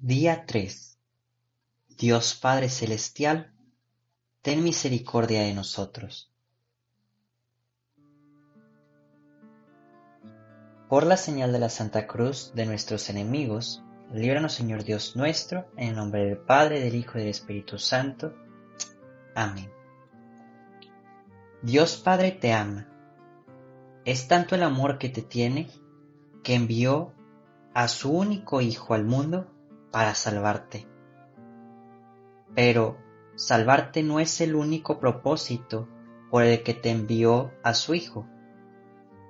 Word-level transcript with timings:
Día 0.00 0.44
3. 0.46 0.96
Dios 1.98 2.38
Padre 2.40 2.68
Celestial, 2.68 3.52
ten 4.42 4.62
misericordia 4.62 5.42
de 5.42 5.52
nosotros. 5.54 6.32
Por 10.88 11.04
la 11.04 11.16
señal 11.16 11.50
de 11.50 11.58
la 11.58 11.68
Santa 11.68 12.06
Cruz 12.06 12.52
de 12.54 12.64
nuestros 12.64 13.10
enemigos, 13.10 13.82
líbranos 14.12 14.52
Señor 14.52 14.84
Dios 14.84 15.16
nuestro, 15.16 15.68
en 15.76 15.88
el 15.88 15.96
nombre 15.96 16.26
del 16.26 16.38
Padre, 16.38 16.78
del 16.78 16.94
Hijo 16.94 17.18
y 17.18 17.22
del 17.22 17.30
Espíritu 17.30 17.76
Santo. 17.76 18.36
Amén. 19.34 19.68
Dios 21.60 21.96
Padre 21.96 22.30
te 22.30 22.52
ama. 22.52 22.86
Es 24.04 24.28
tanto 24.28 24.54
el 24.54 24.62
amor 24.62 24.98
que 24.98 25.08
te 25.08 25.22
tiene 25.22 25.68
que 26.44 26.54
envió 26.54 27.12
a 27.74 27.88
su 27.88 28.12
único 28.12 28.60
Hijo 28.60 28.94
al 28.94 29.04
mundo 29.04 29.57
para 29.90 30.14
salvarte. 30.14 30.86
Pero 32.54 32.98
salvarte 33.36 34.02
no 34.02 34.20
es 34.20 34.40
el 34.40 34.54
único 34.54 34.98
propósito 34.98 35.88
por 36.30 36.44
el 36.44 36.62
que 36.62 36.74
te 36.74 36.90
envió 36.90 37.52
a 37.62 37.74
su 37.74 37.94
Hijo. 37.94 38.26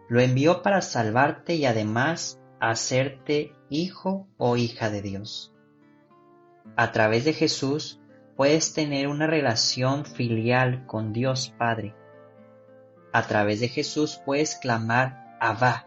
Lo 0.08 0.20
envió 0.20 0.62
para 0.62 0.80
salvarte 0.80 1.54
y 1.54 1.66
además 1.66 2.40
hacerte 2.60 3.52
hijo 3.68 4.26
o 4.36 4.56
hija 4.56 4.90
de 4.90 5.02
Dios. 5.02 5.54
A 6.76 6.92
través 6.92 7.24
de 7.24 7.32
Jesús 7.32 8.00
puedes 8.36 8.72
tener 8.72 9.08
una 9.08 9.26
relación 9.26 10.04
filial 10.04 10.86
con 10.86 11.12
Dios 11.12 11.54
Padre. 11.58 11.94
A 13.12 13.22
través 13.26 13.60
de 13.60 13.68
Jesús 13.68 14.20
puedes 14.24 14.56
clamar 14.56 15.36
Abba, 15.40 15.86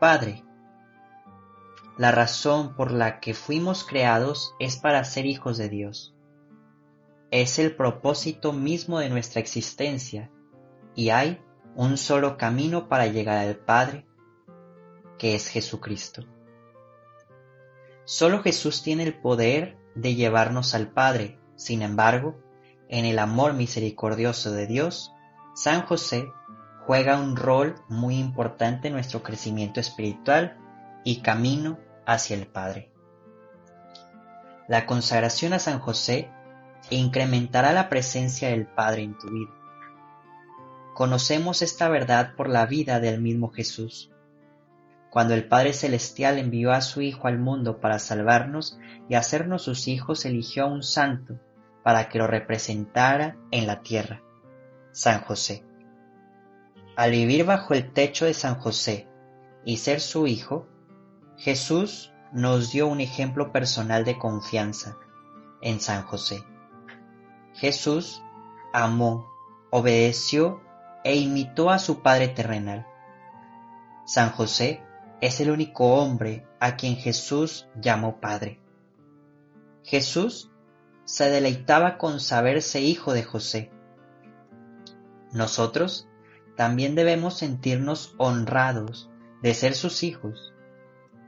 Padre. 0.00 0.44
La 2.02 2.10
razón 2.10 2.74
por 2.74 2.90
la 2.90 3.20
que 3.20 3.32
fuimos 3.32 3.84
creados 3.84 4.56
es 4.58 4.76
para 4.76 5.04
ser 5.04 5.24
hijos 5.24 5.56
de 5.56 5.68
Dios. 5.68 6.16
Es 7.30 7.60
el 7.60 7.76
propósito 7.76 8.52
mismo 8.52 8.98
de 8.98 9.08
nuestra 9.08 9.40
existencia 9.40 10.28
y 10.96 11.10
hay 11.10 11.40
un 11.76 11.96
solo 11.96 12.36
camino 12.36 12.88
para 12.88 13.06
llegar 13.06 13.38
al 13.38 13.54
Padre, 13.54 14.04
que 15.16 15.36
es 15.36 15.46
Jesucristo. 15.46 16.24
Solo 18.04 18.42
Jesús 18.42 18.82
tiene 18.82 19.04
el 19.04 19.14
poder 19.20 19.78
de 19.94 20.16
llevarnos 20.16 20.74
al 20.74 20.90
Padre. 20.90 21.38
Sin 21.54 21.82
embargo, 21.82 22.36
en 22.88 23.04
el 23.04 23.20
amor 23.20 23.52
misericordioso 23.52 24.50
de 24.50 24.66
Dios, 24.66 25.12
San 25.54 25.86
José 25.86 26.26
juega 26.84 27.20
un 27.20 27.36
rol 27.36 27.76
muy 27.88 28.18
importante 28.18 28.88
en 28.88 28.94
nuestro 28.94 29.22
crecimiento 29.22 29.78
espiritual 29.78 30.58
y 31.04 31.20
camino 31.20 31.78
hacia 32.06 32.36
el 32.36 32.46
Padre. 32.46 32.90
La 34.68 34.86
consagración 34.86 35.52
a 35.52 35.58
San 35.58 35.80
José 35.80 36.30
incrementará 36.90 37.72
la 37.72 37.88
presencia 37.88 38.48
del 38.48 38.66
Padre 38.66 39.02
en 39.02 39.18
tu 39.18 39.28
vida. 39.28 39.50
Conocemos 40.94 41.62
esta 41.62 41.88
verdad 41.88 42.34
por 42.36 42.48
la 42.48 42.66
vida 42.66 43.00
del 43.00 43.20
mismo 43.20 43.50
Jesús. 43.50 44.10
Cuando 45.10 45.34
el 45.34 45.46
Padre 45.46 45.72
Celestial 45.72 46.38
envió 46.38 46.72
a 46.72 46.80
su 46.80 47.02
Hijo 47.02 47.28
al 47.28 47.38
mundo 47.38 47.80
para 47.80 47.98
salvarnos 47.98 48.78
y 49.08 49.14
hacernos 49.14 49.62
sus 49.62 49.88
hijos, 49.88 50.24
eligió 50.24 50.64
a 50.64 50.68
un 50.68 50.82
santo 50.82 51.38
para 51.82 52.08
que 52.08 52.18
lo 52.18 52.26
representara 52.26 53.36
en 53.50 53.66
la 53.66 53.82
tierra, 53.82 54.22
San 54.92 55.22
José. 55.22 55.64
Al 56.96 57.10
vivir 57.10 57.44
bajo 57.44 57.74
el 57.74 57.92
techo 57.92 58.24
de 58.26 58.34
San 58.34 58.54
José 58.56 59.08
y 59.64 59.78
ser 59.78 60.00
su 60.00 60.26
Hijo, 60.26 60.66
Jesús 61.36 62.12
nos 62.32 62.72
dio 62.72 62.86
un 62.86 63.00
ejemplo 63.00 63.52
personal 63.52 64.04
de 64.04 64.18
confianza 64.18 64.96
en 65.60 65.80
San 65.80 66.02
José. 66.04 66.44
Jesús 67.54 68.22
amó, 68.72 69.30
obedeció 69.70 70.60
e 71.04 71.16
imitó 71.16 71.70
a 71.70 71.78
su 71.78 72.00
Padre 72.02 72.28
terrenal. 72.28 72.86
San 74.06 74.30
José 74.30 74.82
es 75.20 75.40
el 75.40 75.50
único 75.50 75.94
hombre 75.94 76.46
a 76.58 76.76
quien 76.76 76.96
Jesús 76.96 77.68
llamó 77.76 78.20
Padre. 78.20 78.60
Jesús 79.84 80.50
se 81.04 81.30
deleitaba 81.30 81.98
con 81.98 82.20
saberse 82.20 82.80
hijo 82.80 83.12
de 83.12 83.22
José. 83.22 83.70
Nosotros 85.32 86.08
también 86.56 86.94
debemos 86.94 87.38
sentirnos 87.38 88.14
honrados 88.18 89.10
de 89.42 89.54
ser 89.54 89.74
sus 89.74 90.02
hijos. 90.02 90.52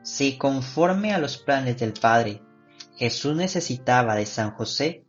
Si 0.04 0.36
conforme 0.36 1.14
a 1.14 1.18
los 1.18 1.38
planes 1.38 1.78
del 1.78 1.94
Padre 1.94 2.42
Jesús 2.94 3.34
necesitaba 3.34 4.14
de 4.14 4.26
San 4.26 4.50
José, 4.50 5.06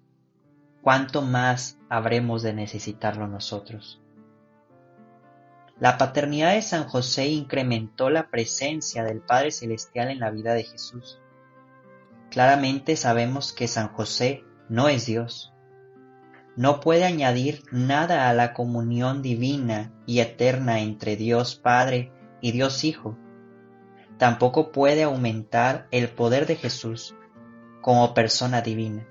¿cuánto 0.81 1.21
más 1.21 1.77
habremos 1.89 2.43
de 2.43 2.53
necesitarlo 2.53 3.27
nosotros? 3.27 4.01
La 5.81 5.97
paternidad 5.97 6.53
de 6.53 6.61
San 6.61 6.85
José 6.85 7.27
incrementó 7.27 8.09
la 8.09 8.29
presencia 8.29 9.03
del 9.03 9.19
Padre 9.19 9.51
Celestial 9.51 10.09
en 10.11 10.21
la 10.21 10.31
vida 10.31 10.53
de 10.53 10.63
Jesús. 10.63 11.19
Claramente 12.31 12.95
sabemos 12.95 13.51
que 13.51 13.67
San 13.67 13.89
José 13.89 14.45
no 14.69 14.87
es 14.87 15.05
Dios. 15.05 15.53
No 16.55 16.79
puede 16.79 17.03
añadir 17.03 17.63
nada 17.69 18.29
a 18.29 18.33
la 18.33 18.53
comunión 18.53 19.21
divina 19.21 19.91
y 20.05 20.21
eterna 20.21 20.79
entre 20.79 21.17
Dios 21.17 21.57
Padre 21.57 22.13
y 22.39 22.53
Dios 22.53 22.85
Hijo. 22.85 23.17
Tampoco 24.17 24.71
puede 24.71 25.03
aumentar 25.03 25.87
el 25.91 26.09
poder 26.09 26.45
de 26.45 26.55
Jesús 26.55 27.15
como 27.81 28.13
persona 28.13 28.61
divina, 28.61 29.07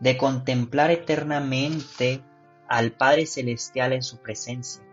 de 0.00 0.16
contemplar 0.16 0.90
eternamente 0.90 2.22
al 2.68 2.92
Padre 2.92 3.26
Celestial 3.26 3.92
en 3.92 4.02
su 4.02 4.18
presencia 4.18 4.84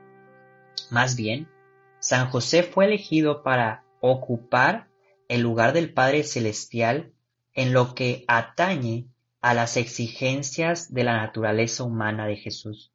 más 0.92 1.16
bien, 1.16 1.48
San 2.00 2.30
José 2.30 2.64
fue 2.64 2.86
elegido 2.86 3.44
para 3.44 3.86
ocupar 4.02 4.90
el 5.30 5.42
lugar 5.42 5.72
del 5.72 5.94
Padre 5.94 6.24
Celestial 6.24 7.14
en 7.54 7.72
lo 7.72 7.96
que 7.96 8.26
atañe 8.28 9.08
a 9.40 9.54
las 9.54 9.78
exigencias 9.78 10.94
de 10.94 11.06
la 11.06 11.16
naturaleza 11.18 11.86
humana 11.86 12.28
de 12.28 12.36
Jesús. 12.36 12.92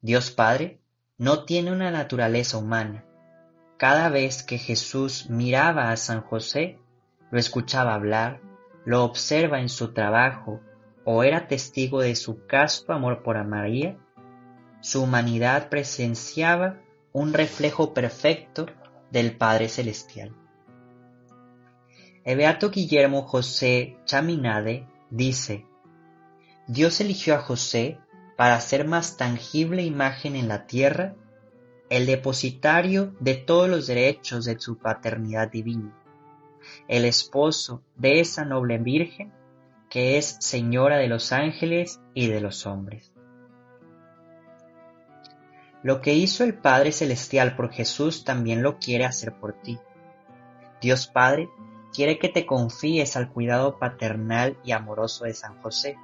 Dios 0.00 0.30
Padre 0.30 0.80
no 1.18 1.44
tiene 1.44 1.70
una 1.70 1.90
naturaleza 1.90 2.56
humana. 2.56 3.04
Cada 3.82 4.10
vez 4.10 4.44
que 4.44 4.58
Jesús 4.58 5.28
miraba 5.28 5.90
a 5.90 5.96
San 5.96 6.20
José, 6.20 6.78
lo 7.32 7.40
escuchaba 7.40 7.94
hablar, 7.94 8.40
lo 8.84 9.02
observa 9.02 9.60
en 9.60 9.68
su 9.68 9.92
trabajo 9.92 10.60
o 11.04 11.24
era 11.24 11.48
testigo 11.48 12.00
de 12.00 12.14
su 12.14 12.46
casto 12.46 12.92
amor 12.92 13.24
por 13.24 13.44
María, 13.44 13.98
su 14.82 15.02
humanidad 15.02 15.68
presenciaba 15.68 16.78
un 17.12 17.32
reflejo 17.32 17.92
perfecto 17.92 18.66
del 19.10 19.36
Padre 19.36 19.68
Celestial. 19.68 20.32
El 22.24 22.36
Beato 22.36 22.70
Guillermo 22.70 23.22
José 23.22 23.98
Chaminade 24.04 24.86
dice, 25.10 25.66
Dios 26.68 27.00
eligió 27.00 27.34
a 27.34 27.40
José 27.40 27.98
para 28.36 28.54
hacer 28.54 28.86
más 28.86 29.16
tangible 29.16 29.82
imagen 29.82 30.36
en 30.36 30.46
la 30.46 30.68
tierra 30.68 31.16
el 31.92 32.06
depositario 32.06 33.14
de 33.20 33.34
todos 33.34 33.68
los 33.68 33.86
derechos 33.86 34.46
de 34.46 34.58
su 34.58 34.78
paternidad 34.78 35.50
divina, 35.50 35.92
el 36.88 37.04
esposo 37.04 37.82
de 37.96 38.20
esa 38.20 38.46
noble 38.46 38.78
Virgen 38.78 39.30
que 39.90 40.16
es 40.16 40.38
Señora 40.40 40.96
de 40.96 41.08
los 41.08 41.32
ángeles 41.32 42.00
y 42.14 42.28
de 42.28 42.40
los 42.40 42.64
hombres. 42.64 43.12
Lo 45.82 46.00
que 46.00 46.14
hizo 46.14 46.44
el 46.44 46.54
Padre 46.54 46.92
Celestial 46.92 47.56
por 47.56 47.70
Jesús 47.70 48.24
también 48.24 48.62
lo 48.62 48.78
quiere 48.78 49.04
hacer 49.04 49.34
por 49.34 49.52
ti. 49.60 49.78
Dios 50.80 51.08
Padre 51.08 51.50
quiere 51.92 52.18
que 52.18 52.30
te 52.30 52.46
confíes 52.46 53.18
al 53.18 53.30
cuidado 53.30 53.78
paternal 53.78 54.56
y 54.64 54.72
amoroso 54.72 55.26
de 55.26 55.34
San 55.34 55.60
José, 55.60 55.98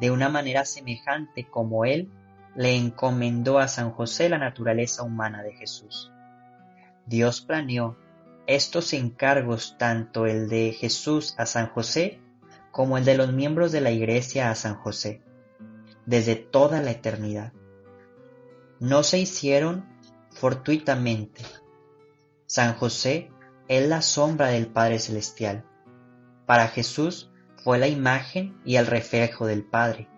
de 0.00 0.10
una 0.10 0.28
manera 0.28 0.64
semejante 0.64 1.44
como 1.44 1.84
Él 1.84 2.10
le 2.54 2.74
encomendó 2.76 3.58
a 3.58 3.68
San 3.68 3.92
José 3.92 4.28
la 4.28 4.38
naturaleza 4.38 5.02
humana 5.02 5.42
de 5.42 5.52
Jesús. 5.54 6.10
Dios 7.06 7.40
planeó 7.40 7.96
estos 8.46 8.92
encargos, 8.92 9.76
tanto 9.78 10.26
el 10.26 10.48
de 10.48 10.72
Jesús 10.72 11.34
a 11.38 11.46
San 11.46 11.68
José 11.68 12.20
como 12.70 12.98
el 12.98 13.04
de 13.04 13.16
los 13.16 13.32
miembros 13.32 13.72
de 13.72 13.80
la 13.80 13.90
Iglesia 13.90 14.50
a 14.50 14.54
San 14.54 14.76
José, 14.76 15.22
desde 16.06 16.36
toda 16.36 16.80
la 16.82 16.90
eternidad 16.90 17.52
no 18.80 19.02
se 19.02 19.18
hicieron 19.18 19.84
fortuitamente. 20.30 21.42
San 22.46 22.74
José 22.74 23.30
es 23.68 23.86
la 23.86 24.00
sombra 24.00 24.48
del 24.48 24.68
Padre 24.68 24.98
Celestial. 24.98 25.64
Para 26.46 26.66
Jesús 26.66 27.30
fue 27.62 27.78
la 27.78 27.88
imagen 27.88 28.58
y 28.64 28.76
el 28.76 28.86
reflejo 28.86 29.46
del 29.46 29.64
Padre. 29.64 30.08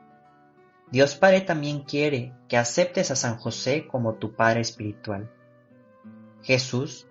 Dios 0.92 1.14
Padre 1.16 1.40
también 1.40 1.84
quiere 1.84 2.34
que 2.50 2.58
aceptes 2.58 3.10
a 3.10 3.16
San 3.16 3.38
José 3.38 3.88
como 3.88 4.16
tu 4.16 4.34
Padre 4.34 4.60
espiritual. 4.60 5.32
Jesús 6.42 7.08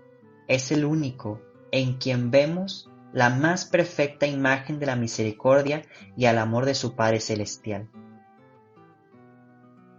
es 0.47 0.71
el 0.71 0.85
único 0.85 1.41
en 1.71 1.97
quien 1.97 2.29
vemos 2.29 2.91
la 3.11 3.31
más 3.31 3.65
perfecta 3.65 4.27
imagen 4.27 4.77
de 4.77 4.85
la 4.85 4.95
misericordia 4.95 5.81
y 6.15 6.25
al 6.25 6.37
amor 6.37 6.65
de 6.65 6.75
su 6.75 6.95
Padre 6.95 7.19
Celestial. 7.19 7.89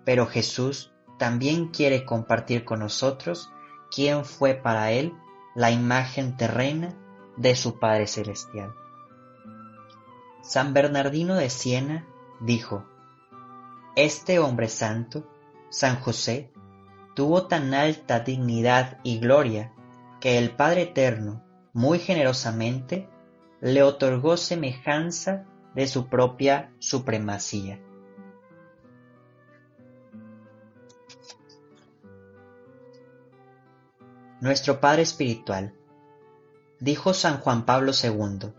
Pero 0.05 0.27
Jesús 0.27 0.93
también 1.19 1.71
quiere 1.71 2.05
compartir 2.05 2.65
con 2.65 2.79
nosotros 2.79 3.51
quién 3.91 4.25
fue 4.25 4.55
para 4.55 4.93
Él 4.93 5.13
la 5.57 5.73
imagen 5.73 6.37
terrena 6.37 6.95
de 7.37 7.57
su 7.57 7.81
Padre 7.81 8.07
Celestial. 8.07 8.73
San 10.41 10.73
Bernardino 10.73 11.35
de 11.35 11.51
Siena 11.51 12.07
dijo, 12.41 12.85
Este 13.95 14.39
hombre 14.39 14.69
santo, 14.69 15.29
San 15.69 16.01
José, 16.01 16.51
tuvo 17.15 17.47
tan 17.47 17.75
alta 17.75 18.21
dignidad 18.21 18.99
y 19.03 19.19
gloria 19.19 19.75
que 20.19 20.39
el 20.39 20.57
Padre 20.57 20.83
Eterno, 20.83 21.45
muy 21.75 21.99
generosamente, 21.99 23.07
le 23.61 23.83
otorgó 23.83 24.39
semejanza 24.39 25.45
de 25.75 25.87
su 25.87 26.09
propia 26.09 26.73
supremacía. 26.79 27.79
Nuestro 34.41 34.81
Padre 34.81 35.03
Espiritual, 35.03 35.75
dijo 36.81 37.13
San 37.13 37.39
Juan 37.41 37.67
Pablo 37.67 37.93
II, 37.93 38.55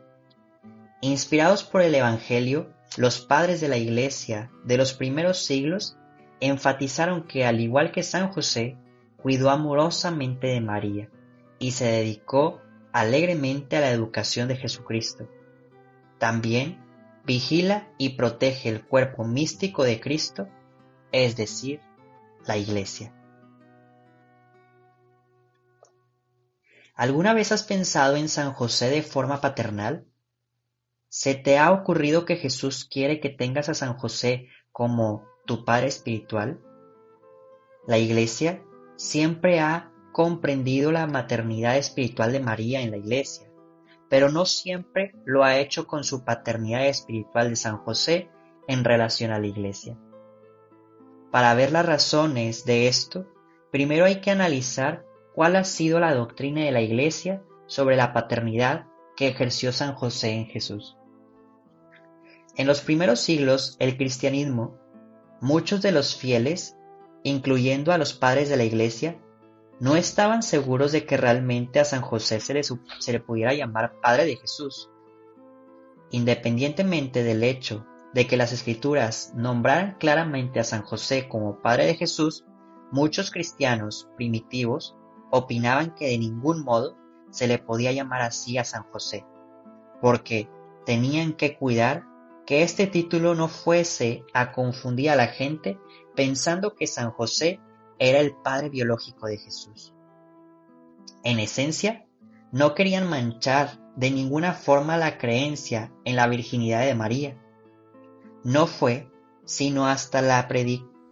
inspirados 1.01 1.63
por 1.63 1.81
el 1.81 1.95
Evangelio, 1.95 2.71
los 2.97 3.19
padres 3.19 3.61
de 3.61 3.67
la 3.67 3.77
Iglesia 3.77 4.51
de 4.63 4.77
los 4.77 4.93
primeros 4.93 5.39
siglos 5.45 5.97
enfatizaron 6.39 7.27
que, 7.27 7.45
al 7.45 7.59
igual 7.59 7.91
que 7.91 8.03
San 8.03 8.31
José, 8.31 8.77
cuidó 9.17 9.49
amorosamente 9.49 10.47
de 10.47 10.61
María 10.61 11.09
y 11.59 11.71
se 11.71 11.85
dedicó 11.85 12.61
alegremente 12.91 13.77
a 13.77 13.81
la 13.81 13.91
educación 13.91 14.47
de 14.47 14.57
Jesucristo. 14.57 15.29
También 16.19 16.83
vigila 17.25 17.87
y 17.97 18.09
protege 18.09 18.69
el 18.69 18.85
cuerpo 18.85 19.23
místico 19.23 19.83
de 19.83 19.99
Cristo, 19.99 20.47
es 21.11 21.35
decir, 21.35 21.79
la 22.45 22.57
Iglesia. 22.57 23.13
¿Alguna 26.95 27.33
vez 27.33 27.51
has 27.51 27.63
pensado 27.63 28.17
en 28.17 28.29
San 28.29 28.53
José 28.53 28.89
de 28.89 29.01
forma 29.01 29.41
paternal? 29.41 30.05
¿Se 31.15 31.36
te 31.36 31.60
ha 31.60 31.71
ocurrido 31.71 32.25
que 32.25 32.38
Jesús 32.38 32.86
quiere 32.92 33.19
que 33.19 33.30
tengas 33.30 33.69
a 33.69 33.75
San 33.75 33.94
José 33.94 34.48
como 34.71 35.24
tu 35.45 35.63
Padre 35.63 35.86
espiritual? 35.86 36.60
La 37.86 38.00
Iglesia 38.00 38.63
siempre 38.95 39.60
ha 39.60 39.92
comprendido 40.12 40.92
la 40.92 41.06
maternidad 41.06 41.77
espiritual 41.77 42.31
de 42.31 42.39
María 42.39 42.81
en 42.81 42.89
la 42.89 42.98
Iglesia, 42.98 43.48
pero 44.10 44.31
no 44.31 44.45
siempre 44.45 45.13
lo 45.24 45.44
ha 45.44 45.60
hecho 45.60 45.86
con 45.86 46.04
su 46.04 46.25
paternidad 46.25 46.88
espiritual 46.88 47.51
de 47.51 47.57
San 47.57 47.77
José 47.77 48.31
en 48.68 48.83
relación 48.83 49.30
a 49.30 49.39
la 49.39 49.45
Iglesia. 49.45 49.95
Para 51.31 51.54
ver 51.54 51.71
las 51.71 51.86
razones 51.86 52.65
de 52.65 52.88
esto, 52.88 53.27
primero 53.71 54.06
hay 54.06 54.19
que 54.19 54.31
analizar 54.31 55.06
cuál 55.36 55.57
ha 55.57 55.63
sido 55.63 56.00
la 56.00 56.15
doctrina 56.15 56.62
de 56.62 56.71
la 56.71 56.81
Iglesia 56.81 57.44
sobre 57.68 57.98
la 57.98 58.13
paternidad 58.13 58.88
que 59.15 59.27
ejerció 59.27 59.71
San 59.71 59.94
José 59.94 60.31
en 60.31 60.48
Jesús. 60.48 60.98
En 62.55 62.67
los 62.67 62.81
primeros 62.81 63.19
siglos, 63.19 63.75
el 63.79 63.97
cristianismo, 63.97 64.77
muchos 65.41 65.81
de 65.81 65.91
los 65.91 66.15
fieles, 66.15 66.77
incluyendo 67.23 67.91
a 67.91 67.97
los 67.97 68.13
padres 68.13 68.47
de 68.50 68.57
la 68.57 68.63
Iglesia, 68.63 69.19
no 69.79 69.95
estaban 69.95 70.44
seguros 70.44 70.91
de 70.91 71.05
que 71.05 71.17
realmente 71.17 71.79
a 71.79 71.85
San 71.85 72.01
José 72.01 72.39
se 72.39 72.53
le, 73.11 73.19
pudiera 73.19 73.53
llamar 73.53 74.00
Padre 74.01 74.25
de 74.25 74.35
Jesús. 74.35 74.89
Independientemente 76.11 77.23
del 77.23 77.44
hecho 77.44 77.85
de 78.13 78.27
que 78.27 78.38
las 78.38 78.51
escrituras 78.53 79.33
nombraran 79.35 79.97
claramente 80.00 80.59
a 80.59 80.63
San 80.63 80.83
José 80.83 81.27
como 81.27 81.59
Padre 81.59 81.88
de 81.88 81.95
Jesús, 81.95 82.45
muchos 82.91 83.31
cristianos 83.31 84.07
primitivos 84.15 84.95
opinaban 85.31 85.95
que 85.95 86.09
de 86.09 86.19
ningún 86.19 86.63
modo 86.63 86.95
se 87.31 87.47
le 87.47 87.57
podía 87.57 87.91
llamar 87.91 88.21
así 88.21 88.59
a 88.59 88.63
San 88.63 88.83
José, 88.83 89.25
porque 90.00 90.47
tenían 90.85 91.33
que 91.33 91.57
cuidar 91.57 92.12
que 92.45 92.63
este 92.63 92.87
título 92.87 93.35
no 93.35 93.47
fuese 93.47 94.25
a 94.33 94.51
confundir 94.51 95.09
a 95.09 95.15
la 95.15 95.27
gente 95.27 95.79
pensando 96.15 96.75
que 96.75 96.87
San 96.87 97.11
José 97.11 97.59
era 97.99 98.19
el 98.19 98.35
padre 98.35 98.69
biológico 98.69 99.27
de 99.27 99.37
Jesús. 99.37 99.93
En 101.23 101.39
esencia, 101.39 102.05
no 102.51 102.75
querían 102.75 103.09
manchar 103.09 103.79
de 103.95 104.11
ninguna 104.11 104.53
forma 104.53 104.97
la 104.97 105.17
creencia 105.17 105.91
en 106.03 106.15
la 106.15 106.27
virginidad 106.27 106.85
de 106.85 106.95
María. 106.95 107.41
No 108.43 108.67
fue 108.67 109.09
sino 109.45 109.87
hasta 109.87 110.21
la, 110.21 110.47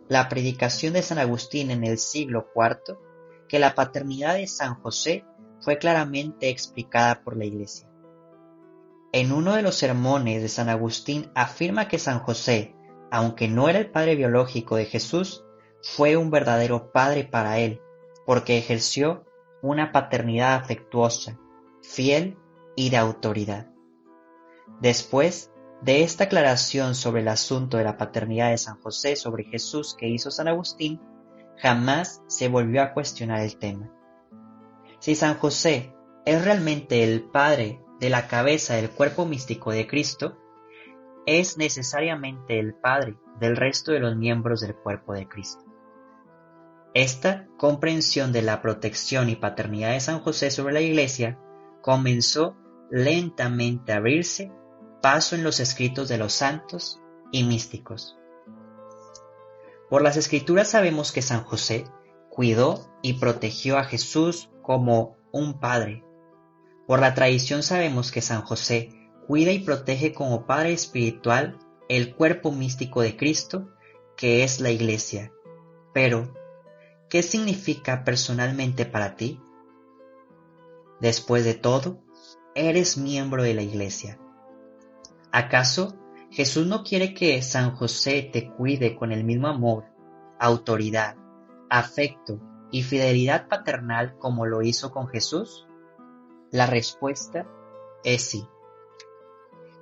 la 0.07 0.29
predicación 0.29 0.93
de 0.93 1.01
San 1.01 1.17
Agustín 1.17 1.71
en 1.71 1.83
el 1.85 1.97
siglo 1.97 2.47
IV 2.55 2.97
que 3.47 3.59
la 3.59 3.75
paternidad 3.75 4.35
de 4.35 4.47
San 4.47 4.75
José 4.75 5.25
fue 5.59 5.77
claramente 5.77 6.49
explicada 6.49 7.21
por 7.23 7.37
la 7.37 7.45
Iglesia. 7.45 7.90
En 9.13 9.33
uno 9.33 9.55
de 9.55 9.61
los 9.61 9.75
sermones 9.75 10.41
de 10.41 10.47
San 10.47 10.69
Agustín 10.69 11.31
afirma 11.35 11.89
que 11.89 11.99
San 11.99 12.19
José, 12.19 12.75
aunque 13.11 13.49
no 13.49 13.67
era 13.67 13.79
el 13.79 13.91
padre 13.91 14.15
biológico 14.15 14.77
de 14.77 14.85
Jesús, 14.85 15.43
fue 15.81 16.15
un 16.15 16.31
verdadero 16.31 16.93
padre 16.93 17.25
para 17.25 17.59
él, 17.59 17.81
porque 18.25 18.57
ejerció 18.57 19.25
una 19.61 19.91
paternidad 19.91 20.55
afectuosa, 20.55 21.37
fiel 21.81 22.37
y 22.77 22.89
de 22.89 22.97
autoridad. 22.97 23.67
Después 24.79 25.51
de 25.81 26.03
esta 26.03 26.25
aclaración 26.25 26.95
sobre 26.95 27.21
el 27.21 27.27
asunto 27.27 27.77
de 27.77 27.83
la 27.83 27.97
paternidad 27.97 28.51
de 28.51 28.57
San 28.57 28.79
José 28.79 29.17
sobre 29.17 29.43
Jesús 29.43 29.93
que 29.93 30.07
hizo 30.07 30.31
San 30.31 30.47
Agustín, 30.47 31.01
jamás 31.57 32.21
se 32.27 32.47
volvió 32.47 32.81
a 32.81 32.93
cuestionar 32.93 33.41
el 33.41 33.57
tema. 33.57 33.91
Si 34.99 35.15
San 35.15 35.37
José 35.37 35.93
es 36.25 36.45
realmente 36.45 37.03
el 37.03 37.23
padre 37.23 37.81
de 38.01 38.09
la 38.09 38.27
cabeza 38.27 38.75
del 38.75 38.89
cuerpo 38.89 39.25
místico 39.25 39.71
de 39.71 39.87
Cristo, 39.87 40.37
es 41.25 41.57
necesariamente 41.57 42.59
el 42.59 42.73
padre 42.73 43.15
del 43.39 43.55
resto 43.55 43.91
de 43.91 43.99
los 43.99 44.17
miembros 44.17 44.59
del 44.61 44.75
cuerpo 44.75 45.13
de 45.13 45.27
Cristo. 45.27 45.63
Esta 46.95 47.47
comprensión 47.57 48.33
de 48.33 48.41
la 48.41 48.61
protección 48.61 49.29
y 49.29 49.35
paternidad 49.35 49.91
de 49.91 49.99
San 49.99 50.19
José 50.19 50.49
sobre 50.49 50.73
la 50.73 50.81
Iglesia 50.81 51.39
comenzó 51.81 52.57
lentamente 52.89 53.93
a 53.93 53.97
abrirse 53.97 54.51
paso 55.01 55.35
en 55.35 55.43
los 55.43 55.59
escritos 55.59 56.09
de 56.09 56.17
los 56.17 56.33
santos 56.33 56.99
y 57.31 57.43
místicos. 57.43 58.17
Por 59.89 60.01
las 60.01 60.17
escrituras 60.17 60.69
sabemos 60.69 61.11
que 61.11 61.21
San 61.21 61.43
José 61.43 61.85
cuidó 62.29 62.91
y 63.01 63.13
protegió 63.13 63.77
a 63.77 63.83
Jesús 63.83 64.49
como 64.63 65.17
un 65.31 65.59
padre. 65.59 66.03
Por 66.91 66.99
la 66.99 67.13
tradición 67.13 67.63
sabemos 67.63 68.11
que 68.11 68.19
San 68.19 68.41
José 68.41 68.89
cuida 69.25 69.53
y 69.53 69.59
protege 69.59 70.11
como 70.11 70.45
padre 70.45 70.73
espiritual 70.73 71.57
el 71.87 72.13
cuerpo 72.13 72.51
místico 72.51 73.01
de 73.01 73.15
Cristo, 73.15 73.69
que 74.17 74.43
es 74.43 74.59
la 74.59 74.71
Iglesia. 74.71 75.31
Pero, 75.93 76.33
¿Qué 77.07 77.23
significa 77.23 78.03
personalmente 78.03 78.85
para 78.85 79.15
ti? 79.15 79.39
Después 80.99 81.45
de 81.45 81.53
todo, 81.53 82.03
eres 82.55 82.97
miembro 82.97 83.43
de 83.43 83.53
la 83.53 83.61
Iglesia. 83.61 84.19
¿Acaso 85.31 85.95
Jesús 86.29 86.67
no 86.67 86.83
quiere 86.83 87.13
que 87.13 87.41
San 87.41 87.73
José 87.73 88.29
te 88.33 88.51
cuide 88.51 88.97
con 88.97 89.13
el 89.13 89.23
mismo 89.23 89.47
amor, 89.47 89.85
autoridad, 90.41 91.15
afecto 91.69 92.41
y 92.69 92.83
fidelidad 92.83 93.47
paternal 93.47 94.17
como 94.17 94.45
lo 94.45 94.61
hizo 94.61 94.91
con 94.91 95.07
Jesús? 95.07 95.69
La 96.51 96.65
respuesta 96.65 97.47
es 98.03 98.23
sí. 98.23 98.45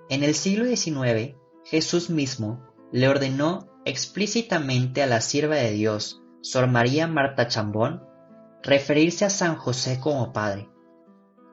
En 0.07 0.23
el 0.23 0.35
siglo 0.35 0.65
XIX, 0.65 1.35
Jesús 1.65 2.11
mismo 2.11 2.63
le 2.91 3.07
ordenó 3.07 3.67
explícitamente 3.85 5.01
a 5.01 5.07
la 5.07 5.19
sierva 5.19 5.55
de 5.55 5.71
Dios, 5.71 6.21
Sor 6.41 6.67
María 6.67 7.07
Marta 7.07 7.47
Chambón, 7.47 8.03
referirse 8.61 9.25
a 9.25 9.31
San 9.31 9.55
José 9.55 9.99
como 9.99 10.31
padre. 10.31 10.69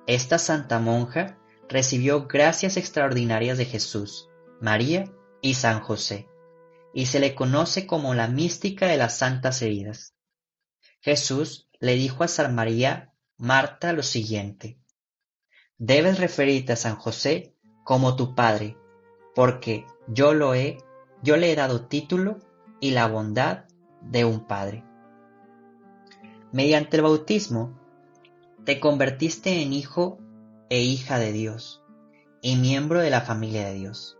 Esta 0.07 0.39
santa 0.39 0.81
monja 0.81 1.39
recibió 1.67 2.27
gracias 2.27 2.77
extraordinarias 2.77 3.57
de 3.57 3.65
Jesús, 3.65 4.29
María 4.61 5.11
y 5.41 5.55
San 5.55 5.81
José, 5.81 6.29
y 6.93 7.07
se 7.07 7.21
le 7.21 7.35
conoce 7.35 7.87
como 7.87 8.15
la 8.15 8.29
mística 8.29 8.87
de 8.87 8.99
las 8.99 9.17
santas 9.17 9.63
heridas. 9.63 10.15
Jesús 11.01 11.71
le 11.81 11.95
dijo 11.95 12.23
a 12.23 12.29
San 12.29 12.55
María 12.55 13.15
Marta 13.39 13.93
lo 13.93 14.03
siguiente, 14.03 14.79
debes 15.79 16.19
referirte 16.19 16.73
a 16.73 16.77
San 16.77 16.97
José 16.97 17.55
como 17.85 18.17
tu 18.17 18.35
padre, 18.35 18.77
porque 19.35 19.87
yo 20.09 20.35
lo 20.35 20.55
he, 20.55 20.79
yo 21.23 21.37
le 21.37 21.53
he 21.53 21.57
dado 21.57 21.87
título 21.87 22.39
y 22.81 22.93
la 22.93 23.07
bondad 23.07 23.65
de 24.01 24.25
un 24.25 24.47
padre. 24.47 24.85
Mediante 26.53 26.97
el 26.97 27.03
bautismo, 27.03 27.79
te 28.65 28.81
convertiste 28.81 29.63
en 29.63 29.73
hijo 29.73 30.19
e 30.71 30.81
hija 30.81 31.19
de 31.19 31.33
Dios, 31.33 31.83
y 32.43 32.57
miembro 32.57 33.01
de 33.01 33.11
la 33.11 33.21
familia 33.21 33.67
de 33.67 33.75
Dios. 33.75 34.19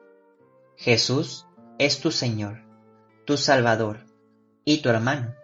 Jesús 0.77 1.47
es 1.79 2.01
tu 2.01 2.11
Señor, 2.11 2.63
tu 3.25 3.37
Salvador 3.37 4.07
y 4.65 4.83
tu 4.83 4.89
hermano. 4.89 5.35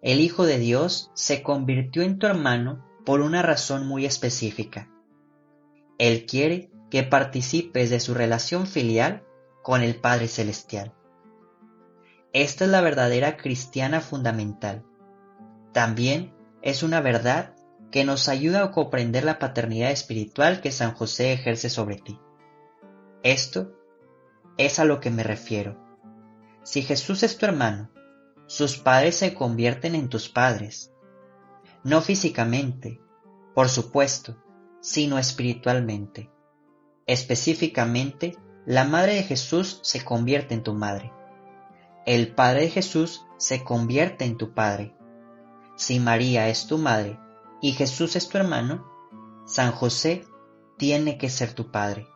El 0.00 0.20
Hijo 0.20 0.46
de 0.46 0.58
Dios 0.58 1.10
se 1.14 1.42
convirtió 1.42 2.02
en 2.02 2.18
tu 2.18 2.26
hermano 2.26 2.87
por 3.08 3.22
una 3.22 3.40
razón 3.40 3.86
muy 3.86 4.04
específica. 4.04 4.90
Él 5.96 6.26
quiere 6.26 6.70
que 6.90 7.04
participes 7.04 7.88
de 7.88 8.00
su 8.00 8.12
relación 8.12 8.66
filial 8.66 9.24
con 9.62 9.80
el 9.80 9.98
Padre 9.98 10.28
Celestial. 10.28 10.92
Esta 12.34 12.66
es 12.66 12.70
la 12.70 12.82
verdadera 12.82 13.38
cristiana 13.38 14.02
fundamental. 14.02 14.84
También 15.72 16.34
es 16.60 16.82
una 16.82 17.00
verdad 17.00 17.54
que 17.90 18.04
nos 18.04 18.28
ayuda 18.28 18.62
a 18.62 18.72
comprender 18.72 19.24
la 19.24 19.38
paternidad 19.38 19.90
espiritual 19.90 20.60
que 20.60 20.70
San 20.70 20.92
José 20.92 21.32
ejerce 21.32 21.70
sobre 21.70 21.96
ti. 21.96 22.20
Esto 23.22 23.72
es 24.58 24.78
a 24.78 24.84
lo 24.84 25.00
que 25.00 25.10
me 25.10 25.22
refiero. 25.22 25.82
Si 26.62 26.82
Jesús 26.82 27.22
es 27.22 27.38
tu 27.38 27.46
hermano, 27.46 27.90
sus 28.48 28.76
padres 28.76 29.16
se 29.16 29.32
convierten 29.32 29.94
en 29.94 30.10
tus 30.10 30.28
padres. 30.28 30.92
No 31.84 32.00
físicamente, 32.00 33.00
por 33.54 33.68
supuesto, 33.68 34.36
sino 34.80 35.18
espiritualmente. 35.18 36.30
Específicamente, 37.06 38.36
la 38.66 38.84
madre 38.84 39.14
de 39.14 39.22
Jesús 39.22 39.80
se 39.82 40.04
convierte 40.04 40.54
en 40.54 40.62
tu 40.62 40.74
madre. 40.74 41.12
El 42.04 42.34
padre 42.34 42.62
de 42.62 42.70
Jesús 42.70 43.24
se 43.38 43.64
convierte 43.64 44.24
en 44.24 44.36
tu 44.36 44.52
padre. 44.54 44.94
Si 45.76 46.00
María 46.00 46.48
es 46.48 46.66
tu 46.66 46.78
madre 46.78 47.18
y 47.62 47.72
Jesús 47.72 48.16
es 48.16 48.28
tu 48.28 48.38
hermano, 48.38 48.86
San 49.46 49.72
José 49.72 50.24
tiene 50.76 51.18
que 51.18 51.30
ser 51.30 51.54
tu 51.54 51.70
padre. 51.70 52.06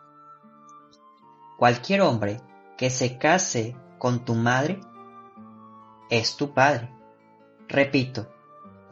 Cualquier 1.58 2.02
hombre 2.02 2.40
que 2.76 2.90
se 2.90 3.18
case 3.18 3.76
con 3.98 4.24
tu 4.24 4.34
madre 4.34 4.80
es 6.10 6.36
tu 6.36 6.52
padre. 6.52 6.92
Repito, 7.68 8.28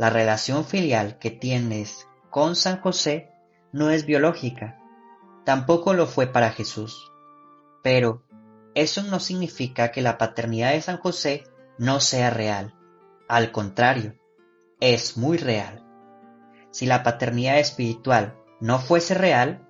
la 0.01 0.09
relación 0.09 0.65
filial 0.65 1.19
que 1.19 1.31
tienes 1.31 2.09
con 2.31 2.57
San 2.57 2.81
José 2.81 3.35
no 3.71 3.91
es 3.91 4.07
biológica, 4.07 4.79
tampoco 5.45 5.93
lo 5.93 6.07
fue 6.07 6.27
para 6.27 6.53
Jesús. 6.53 7.13
Pero 7.83 8.25
eso 8.75 9.03
no 9.03 9.21
significa 9.21 9.93
que 9.93 10.01
la 10.01 10.17
paternidad 10.17 10.73
de 10.73 10.81
San 10.81 10.97
José 10.97 11.45
no 11.77 12.01
sea 12.01 12.31
real. 12.31 12.75
Al 13.29 13.53
contrario, 13.53 14.17
es 14.81 15.19
muy 15.19 15.37
real. 15.37 15.85
Si 16.71 16.87
la 16.87 17.03
paternidad 17.03 17.59
espiritual 17.59 18.39
no 18.59 18.79
fuese 18.79 19.13
real, 19.13 19.69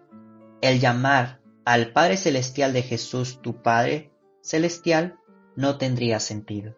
el 0.61 0.79
llamar 0.79 1.41
al 1.65 1.91
Padre 1.93 2.17
Celestial 2.17 2.73
de 2.73 2.83
Jesús 2.83 3.43
tu 3.43 3.63
Padre 3.63 4.13
Celestial 4.43 5.19
no 5.57 5.77
tendría 5.77 6.21
sentido. 6.21 6.77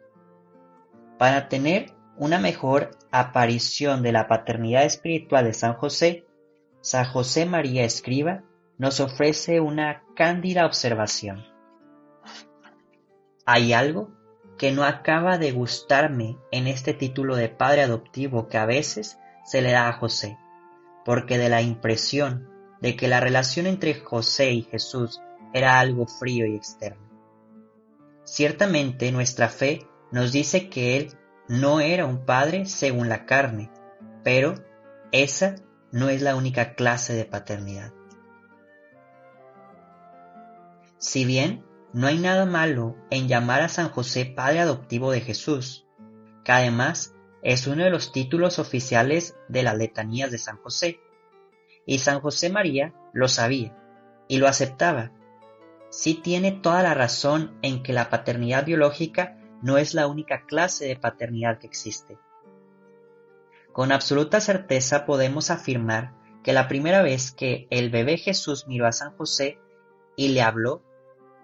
Para 1.18 1.50
tener 1.50 1.92
una 2.16 2.38
mejor 2.38 2.90
aparición 3.11 4.02
de 4.02 4.12
la 4.12 4.28
paternidad 4.28 4.85
espiritual 4.85 5.45
de 5.45 5.54
San 5.54 5.75
José, 5.75 6.26
San 6.81 7.04
José 7.04 7.47
María 7.47 7.85
Escriba 7.85 8.42
nos 8.78 9.00
ofrece 9.00 9.61
una 9.61 10.02
cándida 10.16 10.66
observación. 10.66 11.45
Hay 13.47 13.73
algo 13.73 14.11
que 14.59 14.73
no 14.73 14.85
acaba 14.85 15.38
de 15.38 15.52
gustarme 15.52 16.38
en 16.50 16.66
este 16.66 16.95
título 16.95 17.37
de 17.37 17.49
padre 17.49 17.83
adoptivo 17.83 18.49
que 18.49 18.59
a 18.59 18.66
veces 18.66 19.19
se 19.45 19.62
le 19.62 19.73
da 19.73 19.88
a 19.88 19.95
José, 19.95 20.38
porque 21.04 21.38
de 21.38 21.49
la 21.49 21.62
impresión 21.62 22.49
de 22.81 22.97
que 22.97 23.09
la 23.09 23.21
relación 23.21 23.66
entre 23.66 23.95
José 23.95 24.52
y 24.52 24.62
Jesús 24.62 25.21
era 25.52 25.78
algo 25.78 26.07
frío 26.07 26.47
y 26.47 26.57
externo. 26.57 27.02
Ciertamente 28.25 29.11
nuestra 29.12 29.49
fe 29.49 29.87
nos 30.11 30.33
dice 30.33 30.69
que 30.69 30.97
él 30.97 31.12
no 31.49 31.80
era 31.80 32.06
un 32.06 32.25
padre 32.25 32.66
según 32.66 33.08
la 33.08 33.26
carne, 33.26 33.70
pero 34.25 34.54
esa 35.11 35.56
no 35.90 36.08
es 36.08 36.22
la 36.22 36.37
única 36.37 36.75
clase 36.75 37.14
de 37.14 37.25
paternidad. 37.25 37.92
Si 40.99 41.25
bien 41.25 41.64
no 41.92 42.06
hay 42.06 42.18
nada 42.18 42.46
malo 42.46 42.96
en 43.11 43.28
llamar 43.28 43.61
a 43.61 43.68
San 43.68 43.90
José 43.90 44.25
Padre 44.25 44.61
Adoptivo 44.61 45.11
de 45.11 45.20
Jesús, 45.20 45.87
que 46.44 46.52
además 46.52 47.14
es 47.42 47.66
uno 47.66 47.84
de 47.84 47.90
los 47.90 48.12
títulos 48.12 48.58
oficiales 48.58 49.37
de 49.49 49.62
las 49.62 49.76
letanías 49.76 50.30
de 50.30 50.38
San 50.38 50.56
José, 50.58 51.00
y 51.84 51.99
San 51.99 52.20
José 52.20 52.50
María 52.50 52.94
lo 53.12 53.28
sabía 53.28 53.76
y 54.28 54.38
lo 54.38 54.46
aceptaba. 54.46 55.12
Sí 55.90 56.14
tiene 56.14 56.52
toda 56.52 56.82
la 56.82 56.94
razón 56.94 57.58
en 57.62 57.82
que 57.82 57.92
la 57.92 58.08
paternidad 58.08 58.64
biológica 58.64 59.37
no 59.62 59.78
es 59.78 59.95
la 59.95 60.07
única 60.07 60.45
clase 60.47 60.87
de 60.87 60.97
paternidad 60.97 61.59
que 61.59 61.66
existe. 61.66 62.19
Con 63.73 63.92
absoluta 63.92 64.40
certeza 64.40 65.07
podemos 65.07 65.50
afirmar 65.50 66.14
que 66.42 66.52
la 66.52 66.69
primera 66.69 67.02
vez 67.02 67.33
que 67.33 67.69
el 67.71 67.90
bebé 67.90 68.19
Jesús 68.19 68.66
miró 68.66 68.87
a 68.87 68.92
San 68.92 69.16
José 69.16 69.59
y 70.16 70.28
le 70.28 70.42
habló, 70.42 70.83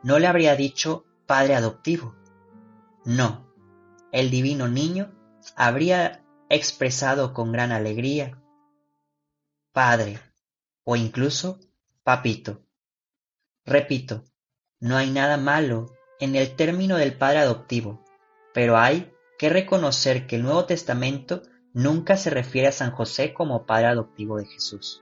no 0.03 0.19
le 0.19 0.27
habría 0.27 0.57
dicho 0.57 1.07
Padre 1.27 1.55
adoptivo. 1.55 2.15
No, 3.05 3.53
el 4.13 4.31
divino 4.31 4.69
niño 4.69 5.13
habría 5.57 6.25
expresado 6.51 7.33
con 7.33 7.53
gran 7.53 7.73
alegría 7.73 8.43
Padre 9.73 10.19
o 10.85 10.97
incluso 10.97 11.61
Papito. 12.03 12.63
Repito, 13.65 14.25
no 14.81 14.97
hay 14.97 15.11
nada 15.11 15.37
malo 15.37 15.93
en 16.21 16.37
el 16.37 16.57
término 16.57 16.97
del 16.97 17.17
Padre 17.17 17.39
adoptivo, 17.41 18.05
pero 18.59 18.77
hay 18.77 19.13
que 19.39 19.51
reconocer 19.51 20.27
que 20.27 20.35
el 20.35 20.43
Nuevo 20.43 20.65
Testamento 20.65 21.45
nunca 21.75 22.17
se 22.17 22.29
refiere 22.29 22.67
a 22.67 22.73
San 22.73 22.91
José 22.91 23.33
como 23.33 23.67
Padre 23.67 23.87
adoptivo 23.87 24.37
de 24.37 24.47
Jesús. 24.47 25.01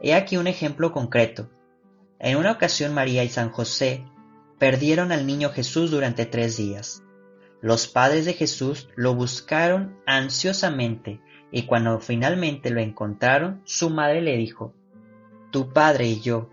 He 0.00 0.12
aquí 0.12 0.38
un 0.38 0.48
ejemplo 0.48 0.90
concreto. 0.90 1.48
En 2.18 2.36
una 2.36 2.50
ocasión 2.50 2.94
María 2.94 3.22
y 3.22 3.28
San 3.28 3.50
José 3.50 4.04
perdieron 4.58 5.12
al 5.12 5.24
niño 5.24 5.50
Jesús 5.50 5.92
durante 5.92 6.26
tres 6.26 6.56
días. 6.56 7.04
Los 7.60 7.86
padres 7.86 8.24
de 8.24 8.32
Jesús 8.32 8.88
lo 8.96 9.14
buscaron 9.14 9.96
ansiosamente 10.04 11.20
y 11.52 11.62
cuando 11.62 12.00
finalmente 12.00 12.70
lo 12.70 12.80
encontraron, 12.80 13.62
su 13.66 13.88
madre 13.88 14.20
le 14.20 14.36
dijo, 14.36 14.74
Tu 15.52 15.72
padre 15.72 16.08
y 16.08 16.20
yo, 16.20 16.50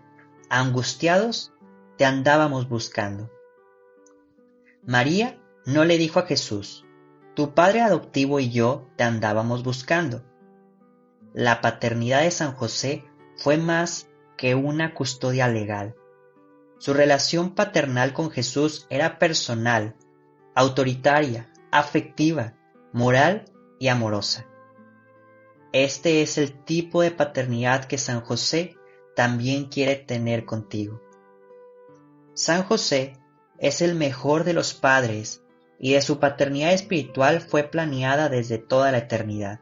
angustiados, 0.50 1.52
te 1.98 2.04
andábamos 2.04 2.68
buscando. 2.68 3.28
María 4.84 5.40
no 5.66 5.84
le 5.84 5.98
dijo 5.98 6.20
a 6.20 6.26
Jesús, 6.26 6.86
Tu 7.34 7.52
padre 7.52 7.82
adoptivo 7.82 8.40
y 8.40 8.50
yo 8.50 8.88
te 8.96 9.04
andábamos 9.04 9.64
buscando. 9.64 10.24
La 11.34 11.60
paternidad 11.60 12.22
de 12.22 12.30
San 12.30 12.52
José 12.52 13.04
fue 13.36 13.58
más 13.58 14.08
que 14.38 14.54
una 14.54 14.94
custodia 14.94 15.48
legal. 15.48 15.96
Su 16.78 16.94
relación 16.94 17.54
paternal 17.54 18.12
con 18.12 18.30
Jesús 18.30 18.86
era 18.90 19.18
personal, 19.18 19.96
autoritaria, 20.54 21.52
afectiva, 21.72 22.54
moral 22.92 23.44
y 23.80 23.88
amorosa. 23.88 24.46
Este 25.72 26.22
es 26.22 26.38
el 26.38 26.64
tipo 26.64 27.02
de 27.02 27.10
paternidad 27.10 27.84
que 27.86 27.98
San 27.98 28.20
José 28.20 28.76
también 29.16 29.66
quiere 29.66 29.96
tener 29.96 30.44
contigo. 30.44 31.02
San 32.34 32.62
José 32.62 33.18
es 33.58 33.82
el 33.82 33.94
mejor 33.94 34.44
de 34.44 34.52
los 34.52 34.72
padres 34.74 35.42
y 35.78 35.92
de 35.92 36.02
su 36.02 36.18
paternidad 36.18 36.72
espiritual 36.72 37.40
fue 37.40 37.64
planeada 37.64 38.28
desde 38.28 38.58
toda 38.58 38.92
la 38.92 38.98
eternidad. 38.98 39.60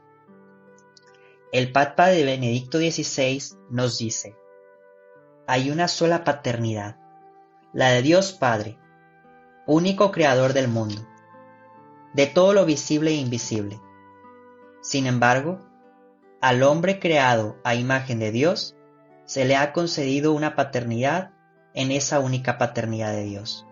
El 1.53 1.73
Papa 1.73 2.09
de 2.09 2.25
Benedicto 2.25 2.79
XVI 2.79 3.41
nos 3.71 3.99
dice, 3.99 4.37
hay 5.47 5.71
una 5.71 5.89
sola 5.89 6.25
paternidad, 6.25 6.97
la 7.73 7.91
de 7.91 8.03
Dios 8.03 8.33
Padre, 8.33 8.79
único 9.67 10.11
creador 10.11 10.53
del 10.53 10.69
mundo, 10.69 11.07
de 12.13 12.27
todo 12.27 12.53
lo 12.53 12.65
visible 12.65 13.11
e 13.11 13.15
invisible. 13.15 13.81
Sin 14.81 15.07
embargo, 15.07 15.61
al 16.41 16.63
hombre 16.63 16.99
creado 16.99 17.57
a 17.65 17.75
imagen 17.75 18.19
de 18.19 18.31
Dios, 18.31 18.77
se 19.25 19.45
le 19.45 19.57
ha 19.57 19.73
concedido 19.73 20.33
una 20.33 20.55
paternidad 20.55 21.33
en 21.73 21.91
esa 21.91 22.21
única 22.21 22.59
paternidad 22.59 23.13
de 23.13 23.25
Dios. 23.25 23.67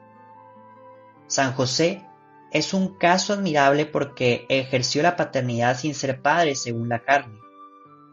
San 1.27 1.53
José 1.53 2.07
es 2.53 2.75
un 2.75 2.97
caso 2.99 3.33
admirable 3.33 3.87
porque 3.87 4.47
ejerció 4.49 5.03
la 5.03 5.17
paternidad 5.17 5.77
sin 5.79 5.95
ser 5.95 6.21
padre 6.23 6.55
según 6.55 6.89
la 6.89 7.03
carne 7.03 7.43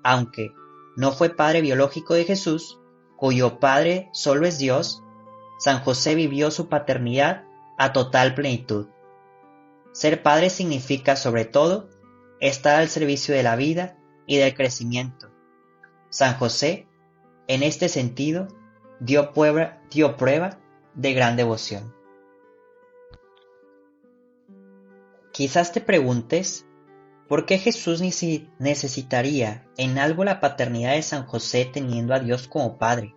aunque 0.04 0.54
no 0.96 1.12
fue 1.12 1.30
padre 1.30 1.62
biológico 1.62 2.14
de 2.14 2.26
Jesús, 2.26 2.80
cuyo 3.16 3.60
padre 3.60 4.10
solo 4.14 4.46
es 4.48 4.58
Dios, 4.58 5.04
San 5.60 5.82
José 5.82 6.16
vivió 6.16 6.52
su 6.52 6.70
paternidad 6.70 7.44
a 7.78 7.94
total 7.94 8.34
plenitud. 8.34 8.88
Ser 9.92 10.24
padre 10.24 10.50
significa, 10.50 11.16
sobre 11.16 11.46
todo, 11.46 11.90
estar 12.40 12.80
al 12.80 12.90
servicio 12.90 13.36
de 13.36 13.44
la 13.44 13.56
vida 13.56 13.98
y 14.26 14.38
del 14.38 14.54
crecimiento. 14.54 15.30
San 16.10 16.36
José 16.36 16.88
en 17.48 17.64
este 17.64 17.90
sentido, 17.90 18.48
dio 19.00 19.34
prueba, 19.34 19.82
dio 19.90 20.18
prueba 20.18 20.60
de 20.94 21.14
gran 21.14 21.36
devoción. 21.36 21.96
Quizás 25.40 25.72
te 25.72 25.80
preguntes, 25.80 26.68
¿por 27.30 27.46
qué 27.46 27.60
Jesús 27.60 28.02
necesitaría 28.02 29.66
en 29.78 29.98
algo 29.98 30.26
la 30.26 30.42
paternidad 30.42 30.96
de 30.96 31.02
San 31.02 31.26
José 31.26 31.64
teniendo 31.64 32.14
a 32.14 32.20
Dios 32.20 32.50
como 32.50 32.78
Padre? 32.78 33.16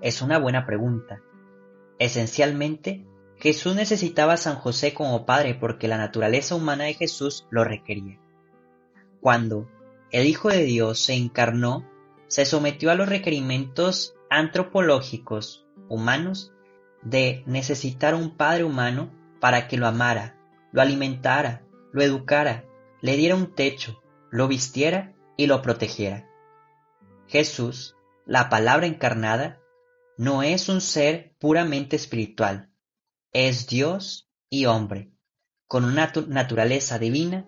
Es 0.00 0.22
una 0.22 0.40
buena 0.40 0.66
pregunta. 0.66 1.22
Esencialmente, 2.00 3.06
Jesús 3.38 3.76
necesitaba 3.76 4.32
a 4.32 4.36
San 4.36 4.56
José 4.56 4.92
como 4.92 5.24
Padre 5.24 5.54
porque 5.54 5.86
la 5.86 5.98
naturaleza 5.98 6.56
humana 6.56 6.82
de 6.82 6.94
Jesús 6.94 7.46
lo 7.48 7.62
requería. 7.62 8.18
Cuando 9.20 9.70
el 10.10 10.26
Hijo 10.26 10.48
de 10.48 10.64
Dios 10.64 10.98
se 10.98 11.14
encarnó, 11.14 11.88
se 12.26 12.44
sometió 12.44 12.90
a 12.90 12.96
los 12.96 13.08
requerimientos 13.08 14.16
antropológicos 14.30 15.64
humanos 15.88 16.52
de 17.04 17.44
necesitar 17.46 18.16
un 18.16 18.36
padre 18.36 18.64
humano 18.64 19.12
para 19.38 19.68
que 19.68 19.76
lo 19.76 19.86
amara, 19.86 20.33
lo 20.74 20.82
alimentara, 20.82 21.64
lo 21.92 22.02
educara, 22.02 22.64
le 23.00 23.16
diera 23.16 23.36
un 23.36 23.54
techo, 23.54 24.02
lo 24.32 24.48
vistiera 24.48 25.14
y 25.36 25.46
lo 25.46 25.62
protegiera. 25.62 26.28
Jesús, 27.28 27.94
la 28.26 28.48
palabra 28.48 28.86
encarnada, 28.86 29.60
no 30.18 30.42
es 30.42 30.68
un 30.68 30.80
ser 30.80 31.36
puramente 31.38 31.94
espiritual, 31.94 32.72
es 33.32 33.68
Dios 33.68 34.28
y 34.50 34.66
hombre, 34.66 35.12
con 35.68 35.84
una 35.84 36.12
naturaleza 36.26 36.98
divina 36.98 37.46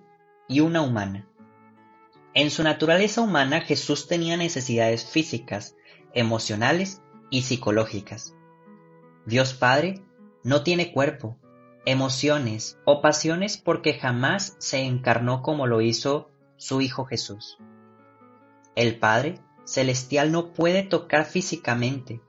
y 0.49 0.61
una 0.61 0.83
humana. 0.83 1.29
En 2.33 2.53
su 2.53 2.63
naturaleza 2.63 3.23
humana 3.23 3.61
Jesús 3.61 4.07
tenía 4.07 4.37
necesidades 4.37 5.05
físicas, 5.05 5.75
emocionales 6.15 7.03
y 7.31 7.43
psicológicas. 7.43 8.37
Dios 9.27 9.53
Padre 9.53 10.05
no 10.45 10.63
tiene 10.63 10.93
cuerpo, 10.93 11.41
emociones 11.87 12.79
o 12.85 13.01
pasiones 13.01 13.57
porque 13.57 13.95
jamás 13.95 14.57
se 14.59 14.81
encarnó 14.81 15.43
como 15.43 15.67
lo 15.67 15.81
hizo 15.81 16.29
su 16.57 16.81
Hijo 16.81 17.07
Jesús. 17.07 17.59
El 18.75 18.99
Padre 18.99 19.41
Celestial 19.65 20.33
no 20.33 20.53
puede 20.53 20.83
tocar 20.83 21.25
físicamente, 21.25 22.21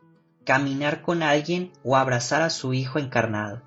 caminar 0.46 1.02
con 1.02 1.24
alguien 1.24 1.74
o 1.84 1.98
abrazar 1.98 2.42
a 2.42 2.50
su 2.50 2.74
Hijo 2.74 3.00
encarnado. 3.00 3.64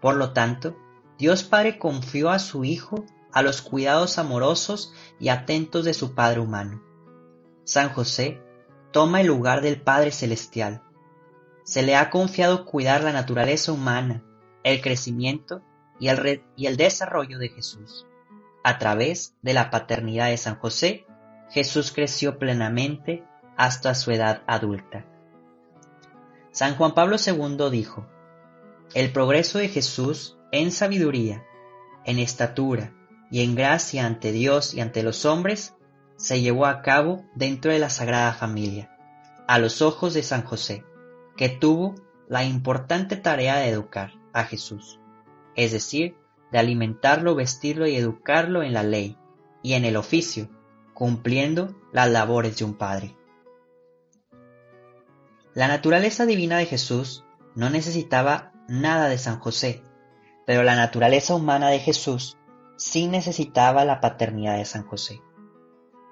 Por 0.00 0.16
lo 0.16 0.32
tanto, 0.32 0.76
Dios 1.18 1.42
Padre 1.42 1.78
confió 1.78 2.30
a 2.30 2.38
su 2.38 2.64
Hijo 2.64 3.04
a 3.32 3.42
los 3.42 3.62
cuidados 3.62 4.18
amorosos 4.18 4.94
y 5.18 5.28
atentos 5.28 5.84
de 5.84 5.92
su 5.92 6.14
Padre 6.14 6.40
humano. 6.40 6.82
San 7.64 7.90
José 7.90 8.40
toma 8.92 9.20
el 9.20 9.26
lugar 9.26 9.60
del 9.60 9.80
Padre 9.80 10.12
Celestial. 10.12 10.82
Se 11.64 11.82
le 11.82 11.96
ha 11.96 12.10
confiado 12.10 12.64
cuidar 12.64 13.02
la 13.02 13.12
naturaleza 13.12 13.72
humana, 13.72 14.22
el 14.66 14.80
crecimiento 14.80 15.62
y 16.00 16.08
el, 16.08 16.76
desarrollo 16.76 17.38
de 17.38 17.50
Jesús. 17.50 18.04
A 18.64 18.78
través 18.78 19.36
de 19.40 19.54
la 19.54 19.70
paternidad 19.70 20.28
de 20.28 20.36
San 20.36 20.56
José, 20.56 21.06
Jesús 21.50 21.92
creció 21.92 22.36
plenamente 22.40 23.22
hasta 23.56 23.94
su 23.94 24.10
edad 24.10 24.42
adulta. 24.48 25.06
San 26.50 26.74
Juan 26.74 26.94
Pablo 26.94 27.16
II 27.24 27.70
dijo, 27.70 28.08
El 28.92 29.12
progreso 29.12 29.58
de 29.58 29.68
Jesús 29.68 30.36
en 30.50 30.72
sabiduría, 30.72 31.46
en 32.04 32.18
estatura, 32.18 32.92
y 33.30 33.44
en 33.44 33.54
gracia 33.54 34.04
ante 34.04 34.32
Dios 34.32 34.74
y 34.74 34.80
ante 34.80 35.04
los 35.04 35.26
hombres, 35.26 35.74
se 36.16 36.40
llevó 36.40 36.66
a 36.66 36.82
cabo 36.82 37.24
dentro 37.36 37.70
de 37.70 37.78
la 37.78 37.88
Sagrada 37.90 38.32
Familia, 38.32 38.90
a 39.46 39.60
los 39.60 39.80
ojos 39.80 40.12
de 40.12 40.24
San 40.24 40.42
José, 40.42 40.84
que 41.36 41.48
tuvo 41.48 41.94
la 42.28 42.42
importante 42.42 43.16
tarea 43.16 43.58
de 43.58 43.68
educar 43.68 44.15
a 44.36 44.44
Jesús, 44.44 45.00
es 45.54 45.72
decir, 45.72 46.14
de 46.52 46.58
alimentarlo, 46.58 47.34
vestirlo 47.34 47.86
y 47.86 47.96
educarlo 47.96 48.62
en 48.62 48.74
la 48.74 48.82
ley 48.82 49.16
y 49.62 49.72
en 49.72 49.86
el 49.86 49.96
oficio, 49.96 50.50
cumpliendo 50.92 51.74
las 51.90 52.10
labores 52.10 52.58
de 52.58 52.64
un 52.66 52.74
padre. 52.74 53.16
La 55.54 55.68
naturaleza 55.68 56.26
divina 56.26 56.58
de 56.58 56.66
Jesús 56.66 57.24
no 57.54 57.70
necesitaba 57.70 58.52
nada 58.68 59.08
de 59.08 59.16
San 59.16 59.40
José, 59.40 59.82
pero 60.44 60.62
la 60.62 60.76
naturaleza 60.76 61.34
humana 61.34 61.70
de 61.70 61.78
Jesús 61.78 62.36
sí 62.76 63.06
necesitaba 63.06 63.86
la 63.86 64.02
paternidad 64.02 64.58
de 64.58 64.66
San 64.66 64.86
José. 64.86 65.22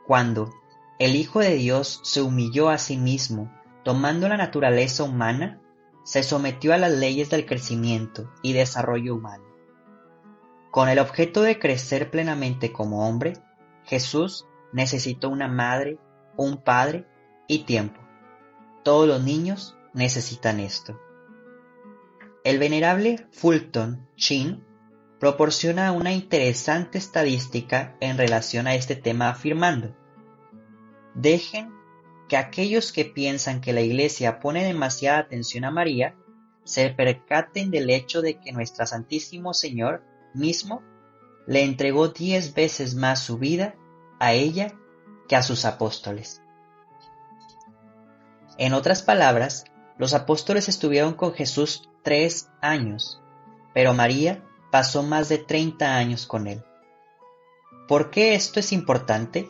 Cuando 0.06 0.50
el 0.98 1.14
Hijo 1.14 1.40
de 1.40 1.56
Dios 1.56 2.00
se 2.04 2.22
humilló 2.22 2.70
a 2.70 2.78
sí 2.78 2.96
mismo, 2.96 3.52
tomando 3.84 4.28
la 4.28 4.38
naturaleza 4.38 5.04
humana, 5.04 5.60
se 6.04 6.22
sometió 6.22 6.72
a 6.72 6.78
las 6.78 6.92
leyes 6.92 7.30
del 7.30 7.46
crecimiento 7.46 8.30
y 8.42 8.52
desarrollo 8.52 9.14
humano. 9.14 9.44
Con 10.70 10.88
el 10.88 10.98
objeto 10.98 11.42
de 11.42 11.58
crecer 11.58 12.10
plenamente 12.10 12.72
como 12.72 13.08
hombre, 13.08 13.34
Jesús 13.84 14.46
necesitó 14.72 15.28
una 15.28 15.48
madre, 15.48 15.98
un 16.36 16.62
padre 16.62 17.06
y 17.48 17.64
tiempo. 17.64 18.00
Todos 18.82 19.08
los 19.08 19.22
niños 19.22 19.76
necesitan 19.92 20.60
esto. 20.60 21.00
El 22.44 22.58
venerable 22.58 23.26
Fulton 23.32 24.06
Chin 24.16 24.64
proporciona 25.18 25.92
una 25.92 26.12
interesante 26.12 26.98
estadística 26.98 27.96
en 28.00 28.18
relación 28.18 28.66
a 28.66 28.74
este 28.74 28.94
tema 28.96 29.30
afirmando, 29.30 29.96
dejen 31.14 31.73
que 32.28 32.36
aquellos 32.36 32.92
que 32.92 33.04
piensan 33.04 33.60
que 33.60 33.72
la 33.72 33.80
Iglesia 33.80 34.40
pone 34.40 34.64
demasiada 34.64 35.18
atención 35.18 35.64
a 35.64 35.70
María 35.70 36.16
se 36.64 36.88
percaten 36.90 37.70
del 37.70 37.90
hecho 37.90 38.22
de 38.22 38.40
que 38.40 38.52
nuestro 38.52 38.86
Santísimo 38.86 39.52
Señor 39.52 40.02
mismo 40.34 40.82
le 41.46 41.62
entregó 41.62 42.08
diez 42.08 42.54
veces 42.54 42.94
más 42.94 43.20
su 43.20 43.38
vida 43.38 43.74
a 44.18 44.32
ella 44.32 44.72
que 45.28 45.36
a 45.36 45.42
sus 45.42 45.64
apóstoles. 45.64 46.42
En 48.56 48.72
otras 48.72 49.02
palabras, 49.02 49.64
los 49.98 50.14
apóstoles 50.14 50.68
estuvieron 50.68 51.14
con 51.14 51.34
Jesús 51.34 51.88
tres 52.02 52.48
años, 52.60 53.20
pero 53.74 53.94
María 53.94 54.42
pasó 54.70 55.02
más 55.02 55.28
de 55.28 55.38
30 55.38 55.96
años 55.96 56.26
con 56.26 56.46
él. 56.46 56.64
¿Por 57.88 58.10
qué 58.10 58.34
esto 58.34 58.60
es 58.60 58.72
importante? 58.72 59.48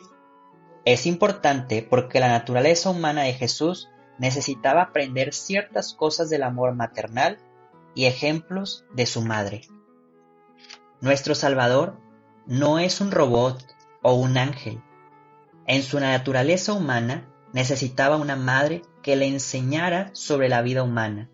Es 0.85 1.07
importante 1.07 1.81
porque 1.81 2.19
la 2.19 2.27
naturaleza 2.27 2.91
humana 2.91 3.23
de 3.23 3.33
Jesús 3.33 3.89
necesitaba 4.19 4.83
aprender 4.83 5.33
ciertas 5.33 5.93
cosas 5.93 6.29
del 6.29 6.43
amor 6.43 6.75
maternal 6.75 7.39
y 7.95 8.05
ejemplos 8.05 8.85
de 8.93 9.07
su 9.07 9.23
madre. 9.23 9.61
Nuestro 11.01 11.33
Salvador 11.33 11.97
no 12.45 12.77
es 12.77 13.01
un 13.01 13.11
robot 13.11 13.65
o 14.03 14.13
un 14.13 14.37
ángel. 14.37 14.81
En 15.65 15.81
su 15.81 15.99
naturaleza 15.99 16.73
humana 16.73 17.27
necesitaba 17.51 18.17
una 18.17 18.35
madre 18.35 18.83
que 19.01 19.15
le 19.15 19.27
enseñara 19.27 20.11
sobre 20.13 20.49
la 20.49 20.61
vida 20.61 20.83
humana, 20.83 21.31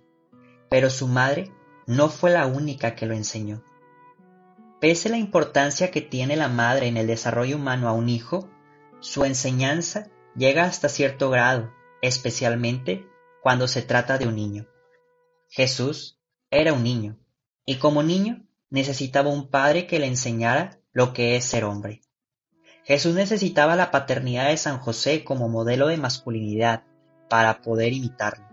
pero 0.69 0.89
su 0.89 1.07
madre 1.07 1.51
no 1.87 2.07
fue 2.07 2.31
la 2.31 2.45
única 2.45 2.95
que 2.95 3.05
lo 3.05 3.13
enseñó. 3.13 3.61
Pese 4.79 5.09
a 5.09 5.11
la 5.11 5.17
importancia 5.17 5.91
que 5.91 6.01
tiene 6.01 6.37
la 6.37 6.47
madre 6.47 6.87
en 6.87 6.95
el 6.95 7.07
desarrollo 7.07 7.57
humano 7.57 7.89
a 7.89 7.93
un 7.93 8.07
hijo, 8.07 8.49
su 9.01 9.25
enseñanza 9.25 10.07
llega 10.35 10.63
hasta 10.63 10.87
cierto 10.87 11.29
grado, 11.29 11.73
especialmente 12.01 13.07
cuando 13.41 13.67
se 13.67 13.81
trata 13.81 14.17
de 14.17 14.27
un 14.27 14.35
niño. 14.35 14.67
Jesús 15.49 16.21
era 16.51 16.71
un 16.71 16.83
niño, 16.83 17.17
y 17.65 17.77
como 17.77 18.03
niño 18.03 18.45
necesitaba 18.69 19.29
un 19.29 19.49
padre 19.49 19.87
que 19.87 19.99
le 19.99 20.05
enseñara 20.05 20.79
lo 20.93 21.13
que 21.13 21.35
es 21.35 21.45
ser 21.45 21.65
hombre. 21.65 22.01
Jesús 22.83 23.15
necesitaba 23.15 23.75
la 23.75 23.91
paternidad 23.91 24.49
de 24.49 24.57
San 24.57 24.79
José 24.79 25.23
como 25.23 25.49
modelo 25.49 25.87
de 25.87 25.97
masculinidad 25.97 26.83
para 27.29 27.61
poder 27.61 27.93
imitarlo. 27.93 28.45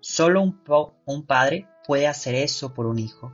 Solo 0.00 0.42
un, 0.42 0.60
un 1.04 1.24
padre 1.24 1.68
puede 1.86 2.08
hacer 2.08 2.34
eso 2.34 2.74
por 2.74 2.86
un 2.86 2.98
hijo. 2.98 3.32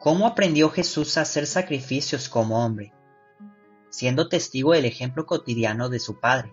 ¿Cómo 0.00 0.26
aprendió 0.26 0.68
Jesús 0.68 1.16
a 1.16 1.20
hacer 1.22 1.46
sacrificios 1.46 2.28
como 2.28 2.64
hombre? 2.64 2.92
Siendo 3.92 4.28
testigo 4.28 4.72
del 4.72 4.86
ejemplo 4.86 5.26
cotidiano 5.26 5.90
de 5.90 6.00
su 6.00 6.18
Padre. 6.18 6.52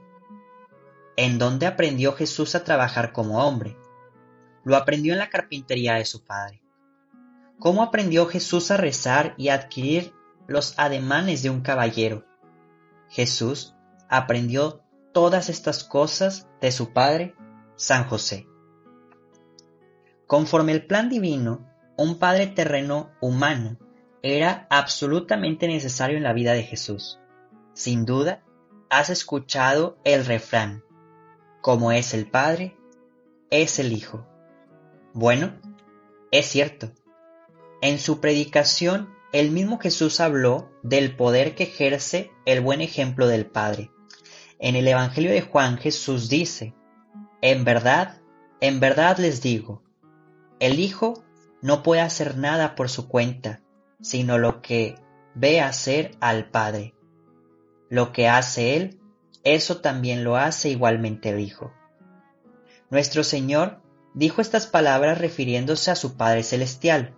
¿En 1.16 1.40
dónde 1.40 1.68
aprendió 1.68 2.14
Jesús 2.14 2.54
a 2.54 2.66
trabajar 2.66 3.14
como 3.14 3.44
hombre? 3.46 3.78
Lo 4.66 4.76
aprendió 4.76 5.14
en 5.14 5.20
la 5.20 5.30
carpintería 5.30 5.96
de 5.96 6.04
su 6.04 6.26
Padre. 6.26 6.62
¿Cómo 7.58 7.82
aprendió 7.82 8.26
Jesús 8.26 8.72
a 8.72 8.78
rezar 8.78 9.36
y 9.38 9.50
adquirir 9.50 10.14
los 10.48 10.78
ademanes 10.78 11.42
de 11.42 11.50
un 11.50 11.62
caballero? 11.62 12.26
Jesús 13.10 13.74
aprendió 14.10 14.84
todas 15.14 15.50
estas 15.50 15.86
cosas 15.86 16.48
de 16.60 16.74
su 16.74 16.92
Padre, 16.92 17.36
San 17.78 18.04
José. 18.04 18.48
Conforme 20.28 20.74
el 20.74 20.86
plan 20.86 21.08
divino, 21.08 21.66
un 21.98 22.20
padre 22.20 22.48
terreno 22.48 23.12
humano 23.22 23.78
era 24.22 24.68
absolutamente 24.70 25.68
necesario 25.68 26.18
en 26.18 26.24
la 26.24 26.34
vida 26.34 26.54
de 26.54 26.64
Jesús. 26.64 27.20
Sin 27.80 28.04
duda, 28.04 28.44
has 28.90 29.10
escuchado 29.10 30.00
el 30.04 30.26
refrán, 30.26 30.84
como 31.62 31.94
es 31.94 32.14
el 32.14 32.30
Padre, 32.30 32.76
es 33.52 33.80
el 33.80 33.94
Hijo. 33.94 34.28
Bueno, 35.14 35.54
es 36.30 36.48
cierto. 36.48 36.92
En 37.82 37.98
su 37.98 38.20
predicación, 38.20 39.08
el 39.32 39.52
mismo 39.52 39.80
Jesús 39.80 40.20
habló 40.20 40.70
del 40.84 41.16
poder 41.16 41.56
que 41.56 41.64
ejerce 41.64 42.34
el 42.46 42.60
buen 42.60 42.82
ejemplo 42.82 43.28
del 43.28 43.46
Padre. 43.46 43.92
En 44.60 44.76
el 44.76 44.86
Evangelio 44.86 45.32
de 45.32 45.40
Juan 45.40 45.78
Jesús 45.78 46.28
dice, 46.28 46.74
En 47.40 47.64
verdad, 47.64 48.20
en 48.60 48.82
verdad 48.82 49.20
les 49.20 49.42
digo, 49.42 49.84
el 50.60 50.82
Hijo 50.82 51.24
no 51.62 51.82
puede 51.82 52.02
hacer 52.02 52.38
nada 52.38 52.76
por 52.76 52.90
su 52.90 53.08
cuenta, 53.08 53.62
sino 54.02 54.38
lo 54.38 54.62
que 54.62 54.96
ve 55.34 55.62
hacer 55.62 56.18
al 56.20 56.50
Padre. 56.52 56.94
Lo 57.90 58.12
que 58.12 58.28
hace 58.28 58.76
Él, 58.76 59.00
eso 59.44 59.82
también 59.82 60.24
lo 60.24 60.36
hace 60.36 60.70
igualmente 60.70 61.30
el 61.30 61.40
Hijo. 61.40 61.74
Nuestro 62.90 63.24
Señor 63.24 63.82
dijo 64.14 64.42
estas 64.42 64.68
palabras 64.68 65.18
refiriéndose 65.18 65.92
a 65.92 65.96
su 65.96 66.18
Padre 66.18 66.44
Celestial, 66.44 67.16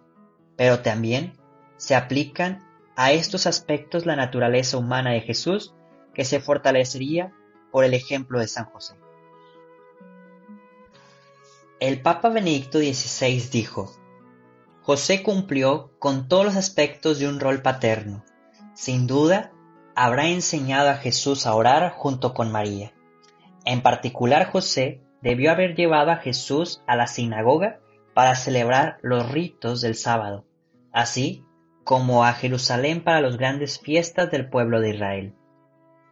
pero 0.58 0.80
también 0.80 1.34
se 1.78 1.96
aplican 1.96 2.64
a 2.96 3.12
estos 3.12 3.48
aspectos 3.48 4.06
la 4.06 4.16
naturaleza 4.16 4.78
humana 4.78 5.12
de 5.12 5.22
Jesús 5.22 5.74
que 6.14 6.26
se 6.26 6.40
fortalecería 6.40 7.34
por 7.72 7.86
el 7.86 7.94
ejemplo 7.94 8.40
de 8.40 8.48
San 8.48 8.66
José. 8.66 8.96
El 11.80 12.02
Papa 12.02 12.30
Benedicto 12.30 12.78
XVI 12.78 13.40
dijo, 13.52 13.92
José 14.82 15.24
cumplió 15.24 15.92
con 16.00 16.28
todos 16.28 16.46
los 16.46 16.56
aspectos 16.56 17.18
de 17.18 17.28
un 17.28 17.40
rol 17.40 17.62
paterno. 17.62 18.24
Sin 18.76 19.08
duda, 19.08 19.51
habrá 19.96 20.28
enseñado 20.28 20.90
a 20.90 20.96
Jesús 20.96 21.46
a 21.46 21.56
orar 21.56 21.92
junto 21.92 22.34
con 22.34 22.52
María. 22.52 22.94
En 23.66 23.82
particular, 23.82 24.46
José 24.46 25.02
debió 25.22 25.52
haber 25.52 25.76
llevado 25.76 26.12
a 26.12 26.18
Jesús 26.18 26.82
a 26.88 26.96
la 26.96 27.08
sinagoga 27.08 27.80
para 28.14 28.36
celebrar 28.36 28.98
los 29.02 29.32
ritos 29.32 29.82
del 29.82 29.96
sábado, 29.96 30.46
así 30.92 31.46
como 31.84 32.26
a 32.26 32.34
Jerusalén 32.34 33.04
para 33.04 33.22
las 33.22 33.38
grandes 33.38 33.80
fiestas 33.80 34.32
del 34.32 34.50
pueblo 34.50 34.82
de 34.82 34.92
Israel. 34.92 35.36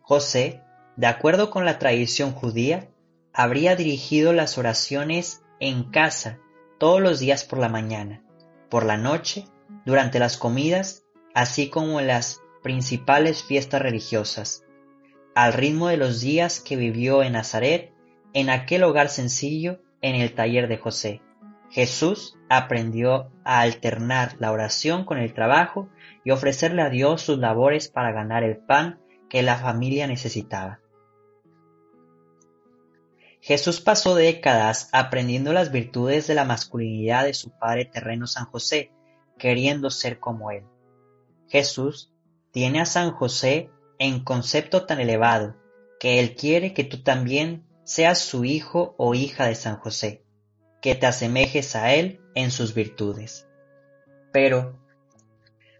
José, 0.01 0.63
de 0.95 1.07
acuerdo 1.07 1.49
con 1.49 1.65
la 1.65 1.79
tradición 1.79 2.31
judía, 2.31 2.89
habría 3.33 3.75
dirigido 3.75 4.33
las 4.33 4.57
oraciones 4.57 5.43
en 5.59 5.83
casa 5.83 6.39
todos 6.77 7.01
los 7.01 7.19
días 7.19 7.43
por 7.43 7.59
la 7.59 7.69
mañana 7.69 8.23
por 8.69 8.85
la 8.85 8.97
noche, 8.97 9.45
durante 9.85 10.19
las 10.19 10.37
comidas, 10.37 11.03
así 11.33 11.69
como 11.69 11.99
en 11.99 12.07
las 12.07 12.41
principales 12.61 13.43
fiestas 13.43 13.81
religiosas, 13.81 14.65
al 15.35 15.53
ritmo 15.53 15.87
de 15.87 15.97
los 15.97 16.21
días 16.21 16.59
que 16.59 16.75
vivió 16.75 17.23
en 17.23 17.33
Nazaret, 17.33 17.93
en 18.33 18.49
aquel 18.49 18.83
hogar 18.83 19.09
sencillo, 19.09 19.81
en 20.01 20.15
el 20.15 20.33
taller 20.33 20.67
de 20.67 20.77
José. 20.77 21.21
Jesús 21.71 22.37
aprendió 22.49 23.31
a 23.43 23.61
alternar 23.61 24.35
la 24.39 24.51
oración 24.51 25.05
con 25.05 25.19
el 25.19 25.33
trabajo 25.33 25.89
y 26.23 26.31
ofrecerle 26.31 26.81
a 26.81 26.89
Dios 26.89 27.21
sus 27.21 27.37
labores 27.37 27.89
para 27.89 28.11
ganar 28.11 28.43
el 28.43 28.57
pan 28.57 28.99
que 29.29 29.43
la 29.43 29.57
familia 29.57 30.07
necesitaba. 30.07 30.79
Jesús 33.41 33.79
pasó 33.79 34.15
décadas 34.15 34.89
aprendiendo 34.91 35.53
las 35.53 35.71
virtudes 35.71 36.27
de 36.27 36.35
la 36.35 36.43
masculinidad 36.43 37.23
de 37.23 37.33
su 37.33 37.51
padre 37.51 37.85
terreno 37.85 38.27
San 38.27 38.45
José, 38.45 38.91
queriendo 39.37 39.89
ser 39.89 40.19
como 40.19 40.51
él. 40.51 40.65
Jesús 41.47 42.11
tiene 42.59 42.81
a 42.81 42.85
San 42.85 43.11
José 43.11 43.69
en 43.99 44.21
concepto 44.25 44.85
tan 44.85 44.99
elevado 44.99 45.55
que 45.97 46.19
él 46.19 46.35
quiere 46.35 46.73
que 46.73 46.83
tú 46.83 47.03
también 47.03 47.65
seas 47.85 48.19
su 48.19 48.43
hijo 48.43 48.95
o 48.97 49.15
hija 49.15 49.47
de 49.47 49.55
San 49.55 49.77
José, 49.77 50.25
que 50.81 50.93
te 50.93 51.05
asemejes 51.05 51.77
a 51.77 51.93
él 51.93 52.19
en 52.35 52.51
sus 52.51 52.73
virtudes. 52.73 53.47
Pero, 54.33 54.77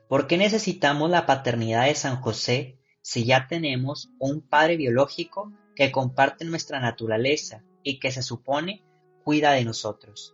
¿por 0.08 0.26
qué 0.26 0.38
necesitamos 0.38 1.10
la 1.10 1.26
paternidad 1.26 1.88
de 1.88 1.96
San 1.96 2.22
José 2.22 2.80
si 3.02 3.26
ya 3.26 3.48
tenemos 3.50 4.14
un 4.18 4.40
padre 4.40 4.78
biológico 4.78 5.52
que 5.76 5.92
comparte 5.92 6.46
nuestra 6.46 6.80
naturaleza 6.80 7.62
y 7.84 8.00
que 8.00 8.14
se 8.14 8.24
supone 8.24 8.86
cuida 9.26 9.52
de 9.52 9.66
nosotros. 9.66 10.34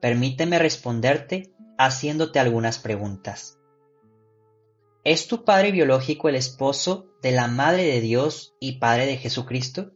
Permíteme 0.00 0.60
responderte 0.60 1.52
haciéndote 1.76 2.38
algunas 2.38 2.78
preguntas. 2.78 3.55
¿Es 5.06 5.28
tu 5.28 5.44
padre 5.44 5.70
biológico 5.70 6.28
el 6.28 6.34
esposo 6.34 7.06
de 7.22 7.30
la 7.30 7.46
Madre 7.46 7.84
de 7.84 8.00
Dios 8.00 8.56
y 8.58 8.80
Padre 8.80 9.06
de 9.06 9.16
Jesucristo? 9.16 9.92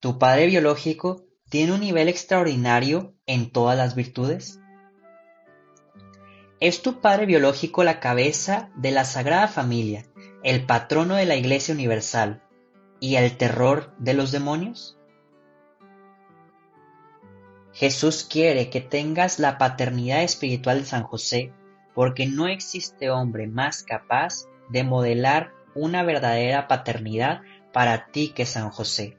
¿Tu 0.00 0.18
padre 0.18 0.48
biológico 0.48 1.24
tiene 1.48 1.72
un 1.72 1.80
nivel 1.80 2.10
extraordinario 2.10 3.14
en 3.24 3.50
todas 3.50 3.74
las 3.74 3.94
virtudes? 3.94 4.60
¿Es 6.60 6.82
tu 6.82 7.00
padre 7.00 7.24
biológico 7.24 7.84
la 7.84 8.00
cabeza 8.00 8.70
de 8.76 8.90
la 8.90 9.06
Sagrada 9.06 9.48
Familia, 9.48 10.04
el 10.44 10.66
patrono 10.66 11.14
de 11.14 11.24
la 11.24 11.36
Iglesia 11.36 11.72
Universal, 11.72 12.42
y 13.00 13.14
el 13.14 13.38
terror 13.38 13.94
de 13.96 14.12
los 14.12 14.30
demonios? 14.30 14.98
Jesús 17.72 18.26
quiere 18.30 18.68
que 18.68 18.82
tengas 18.82 19.38
la 19.38 19.56
paternidad 19.56 20.22
espiritual 20.22 20.80
de 20.80 20.84
San 20.84 21.04
José 21.04 21.54
porque 21.98 22.26
no 22.28 22.46
existe 22.46 23.10
hombre 23.10 23.48
más 23.48 23.82
capaz 23.82 24.44
de 24.68 24.84
modelar 24.84 25.52
una 25.74 26.04
verdadera 26.04 26.68
paternidad 26.68 27.40
para 27.72 28.12
ti 28.12 28.28
que 28.28 28.46
San 28.46 28.70
José. 28.70 29.16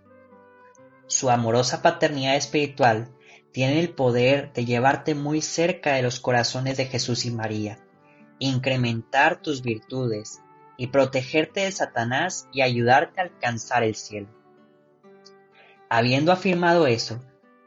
Su 1.06 1.30
amorosa 1.30 1.82
paternidad 1.82 2.38
espiritual 2.38 3.10
tiene 3.52 3.82
el 3.82 3.90
poder 3.90 4.54
de 4.54 4.64
llevarte 4.64 5.14
muy 5.14 5.42
cerca 5.42 5.92
de 5.92 6.04
los 6.04 6.22
corazones 6.22 6.78
de 6.78 6.86
Jesús 6.86 7.26
y 7.26 7.32
María, 7.32 7.80
incrementar 8.40 9.42
tus 9.42 9.62
virtudes 9.62 10.40
y 10.78 10.88
protegerte 10.88 11.66
de 11.66 11.74
Satanás 11.74 12.48
y 12.54 12.62
ayudarte 12.62 13.20
a 13.20 13.26
alcanzar 13.26 13.84
el 13.84 13.96
cielo. 13.96 14.30
Habiendo 15.90 16.32
afirmado 16.32 16.88
eso, 16.88 17.22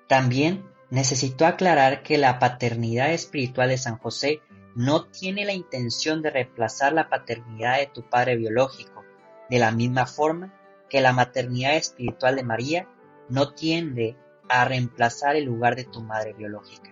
también 0.09 0.65
necesitó 0.89 1.45
aclarar 1.45 2.03
que 2.03 2.17
la 2.17 2.39
paternidad 2.39 3.13
espiritual 3.13 3.69
de 3.69 3.77
San 3.77 3.99
José 3.99 4.41
no 4.75 5.07
tiene 5.07 5.45
la 5.45 5.53
intención 5.53 6.23
de 6.23 6.31
reemplazar 6.31 6.93
la 6.93 7.09
paternidad 7.09 7.79
de 7.79 7.87
tu 7.87 8.09
padre 8.09 8.37
biológico, 8.37 9.05
de 9.51 9.59
la 9.59 9.71
misma 9.71 10.07
forma 10.07 10.55
que 10.89 11.01
la 11.01 11.13
maternidad 11.13 11.77
espiritual 11.77 12.37
de 12.37 12.43
María 12.43 12.89
no 13.29 13.53
tiende 13.53 14.17
a 14.49 14.65
reemplazar 14.65 15.37
el 15.37 15.45
lugar 15.45 15.77
de 15.77 15.85
tu 15.85 16.03
madre 16.03 16.33
biológica. 16.33 16.91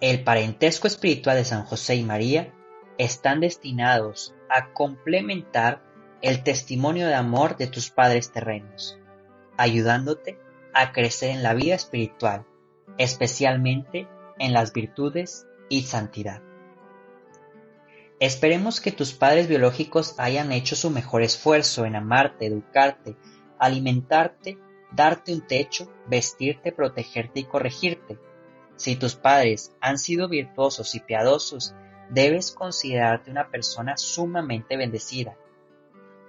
El 0.00 0.24
parentesco 0.24 0.86
espiritual 0.86 1.36
de 1.36 1.44
San 1.44 1.64
José 1.64 1.96
y 1.96 2.04
María 2.04 2.52
están 2.98 3.40
destinados 3.40 4.34
a 4.48 4.72
complementar 4.72 5.82
el 6.22 6.42
testimonio 6.42 7.06
de 7.06 7.14
amor 7.14 7.56
de 7.56 7.66
tus 7.66 7.90
padres 7.90 8.30
terrenos, 8.30 8.98
ayudándote 9.56 10.38
a 10.74 10.92
crecer 10.92 11.30
en 11.30 11.42
la 11.42 11.54
vida 11.54 11.74
espiritual, 11.74 12.46
especialmente 12.98 14.08
en 14.38 14.52
las 14.52 14.72
virtudes 14.72 15.46
y 15.68 15.82
santidad. 15.82 16.42
Esperemos 18.18 18.80
que 18.80 18.92
tus 18.92 19.12
padres 19.12 19.46
biológicos 19.46 20.14
hayan 20.18 20.50
hecho 20.50 20.74
su 20.74 20.90
mejor 20.90 21.22
esfuerzo 21.22 21.84
en 21.84 21.96
amarte, 21.96 22.46
educarte, 22.46 23.16
alimentarte, 23.58 24.58
darte 24.90 25.34
un 25.34 25.46
techo, 25.46 25.92
vestirte, 26.06 26.72
protegerte 26.72 27.40
y 27.40 27.44
corregirte. 27.44 28.18
Si 28.76 28.96
tus 28.96 29.16
padres 29.16 29.74
han 29.80 29.98
sido 29.98 30.28
virtuosos 30.28 30.94
y 30.94 31.00
piadosos 31.00 31.74
debes 32.08 32.52
considerarte 32.52 33.30
una 33.30 33.50
persona 33.50 33.98
sumamente 33.98 34.76
bendecida. 34.78 35.36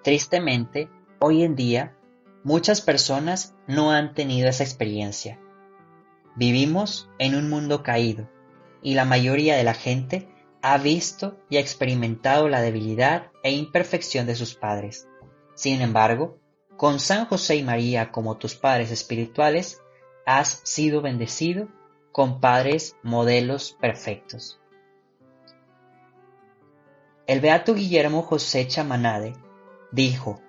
Tristemente, 0.03 0.89
hoy 1.19 1.43
en 1.43 1.55
día, 1.55 1.95
muchas 2.43 2.81
personas 2.81 3.55
no 3.65 3.91
han 3.91 4.13
tenido 4.13 4.49
esa 4.49 4.63
experiencia. 4.63 5.39
Vivimos 6.35 7.09
en 7.17 7.35
un 7.35 7.49
mundo 7.49 7.81
caído 7.81 8.29
y 8.81 8.93
la 8.93 9.05
mayoría 9.05 9.55
de 9.55 9.63
la 9.63 9.73
gente 9.73 10.27
ha 10.61 10.77
visto 10.77 11.37
y 11.49 11.57
experimentado 11.57 12.49
la 12.49 12.61
debilidad 12.61 13.31
e 13.43 13.51
imperfección 13.51 14.25
de 14.25 14.35
sus 14.35 14.55
padres. 14.55 15.07
Sin 15.55 15.81
embargo, 15.81 16.39
con 16.75 16.99
San 16.99 17.25
José 17.25 17.55
y 17.55 17.63
María 17.63 18.11
como 18.11 18.37
tus 18.37 18.55
padres 18.55 18.91
espirituales, 18.91 19.81
has 20.25 20.61
sido 20.63 21.01
bendecido 21.01 21.67
con 22.11 22.39
padres 22.39 22.95
modelos 23.01 23.77
perfectos. 23.79 24.59
El 27.25 27.41
beato 27.41 27.73
Guillermo 27.73 28.21
José 28.21 28.67
Chamanade 28.67 29.33
dijo, 29.91 30.41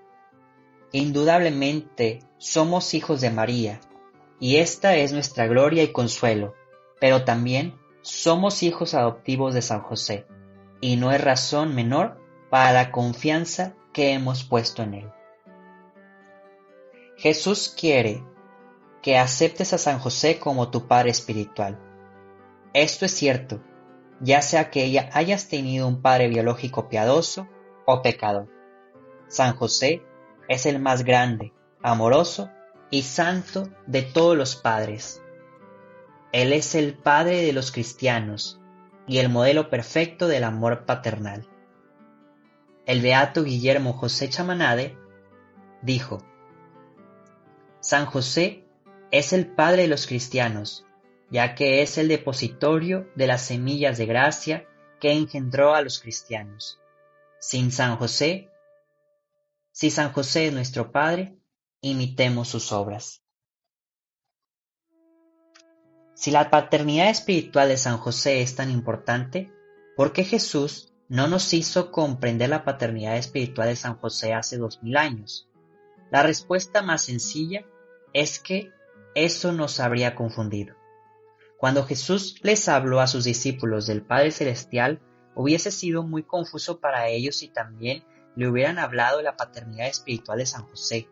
Indudablemente 0.93 2.21
somos 2.39 2.95
hijos 2.95 3.21
de 3.21 3.31
María, 3.31 3.81
y 4.41 4.57
esta 4.57 4.97
es 4.97 5.13
nuestra 5.13 5.47
gloria 5.47 5.83
y 5.83 5.93
consuelo, 5.93 6.55
pero 7.01 7.25
también 7.25 7.75
somos 8.09 8.63
hijos 8.63 8.95
adoptivos 8.95 9.55
de 9.55 9.63
San 9.63 9.83
José, 9.83 10.27
y 10.81 10.97
no 10.97 11.13
es 11.13 11.23
razón 11.23 11.75
menor 11.75 12.19
para 12.51 12.73
la 12.73 12.91
confianza 12.91 13.75
que 13.93 14.13
hemos 14.13 14.45
puesto 14.45 14.83
en 14.83 14.95
él. 14.95 15.11
Jesús 17.17 17.75
quiere 17.79 18.25
que 19.03 19.19
aceptes 19.19 19.73
a 19.73 19.79
San 19.79 19.99
José 19.99 20.39
como 20.39 20.71
tu 20.71 20.87
Padre 20.87 21.11
espiritual. 21.11 21.79
Esto 22.73 23.05
es 23.05 23.13
cierto, 23.13 23.61
ya 24.21 24.41
sea 24.41 24.71
que 24.71 25.09
hayas 25.13 25.49
tenido 25.49 25.87
un 25.87 26.01
padre 26.01 26.29
biológico 26.29 26.89
piadoso 26.89 27.47
o 27.87 28.03
pecador. 28.03 28.49
San 29.29 29.55
José 29.57 30.03
es 30.49 30.65
el 30.67 30.81
más 30.81 31.05
grande, 31.05 31.53
amoroso 31.83 32.51
y 32.91 33.03
santo 33.03 33.69
de 33.87 34.03
todos 34.03 34.37
los 34.37 34.57
padres. 34.57 35.23
Él 36.33 36.53
es 36.53 36.75
el 36.75 36.95
Padre 36.95 37.43
de 37.43 37.53
los 37.53 37.73
cristianos 37.73 38.61
y 39.07 39.19
el 39.19 39.31
modelo 39.31 39.71
perfecto 39.71 40.29
del 40.29 40.45
amor 40.45 40.85
paternal. 40.85 41.49
El 42.85 43.01
beato 43.01 43.45
Guillermo 43.45 43.95
José 43.95 44.29
Chamanade 44.29 44.97
dijo, 45.83 46.23
San 47.81 48.07
José 48.07 48.65
es 49.11 49.33
el 49.33 49.47
Padre 49.47 49.83
de 49.83 49.89
los 49.89 50.07
cristianos, 50.07 50.85
ya 51.31 51.55
que 51.55 51.81
es 51.81 51.97
el 51.97 52.09
depositorio 52.09 53.09
de 53.15 53.27
las 53.27 53.43
semillas 53.43 53.97
de 53.97 54.07
gracia 54.07 54.69
que 55.01 55.13
engendró 55.13 55.75
a 55.75 55.81
los 55.81 55.99
cristianos. 55.99 56.79
Sin 57.41 57.73
San 57.73 57.97
José, 57.97 58.51
si 59.73 59.91
San 59.91 60.13
José 60.13 60.49
es 60.49 60.53
nuestro 60.53 60.93
Padre, 60.93 61.39
imitemos 61.81 62.49
sus 62.49 62.73
obras. 62.73 63.23
Si 66.19 66.33
la 66.33 66.51
paternidad 66.51 67.11
espiritual 67.11 67.69
de 67.69 67.77
San 67.77 67.97
José 67.97 68.43
es 68.43 68.57
tan 68.57 68.73
importante, 68.73 69.53
¿por 69.95 70.13
qué 70.13 70.25
Jesús 70.25 70.93
no 71.09 71.29
nos 71.29 71.55
hizo 71.55 71.93
comprender 71.93 72.49
la 72.49 72.65
paternidad 72.65 73.17
espiritual 73.17 73.69
de 73.69 73.77
San 73.77 73.97
José 73.99 74.35
hace 74.35 74.59
dos 74.59 74.83
mil 74.83 74.97
años? 74.97 75.49
La 76.11 76.25
respuesta 76.25 76.83
más 76.83 77.03
sencilla 77.03 77.65
es 78.13 78.41
que 78.41 78.73
eso 79.15 79.53
nos 79.53 79.79
habría 79.79 80.17
confundido. 80.17 80.75
Cuando 81.57 81.85
Jesús 81.85 82.41
les 82.43 82.69
habló 82.69 82.99
a 82.99 83.07
sus 83.07 83.23
discípulos 83.23 83.87
del 83.87 84.03
Padre 84.03 84.33
Celestial, 84.33 85.01
hubiese 85.37 85.71
sido 85.71 86.03
muy 86.03 86.25
confuso 86.25 86.81
para 86.81 87.07
ellos 87.07 87.37
si 87.37 87.47
también 87.47 88.03
le 88.35 88.49
hubieran 88.49 88.81
hablado 88.81 89.19
de 89.19 89.23
la 89.23 89.37
paternidad 89.37 89.87
espiritual 89.87 90.39
de 90.39 90.47
San 90.47 90.67
José. 90.67 91.09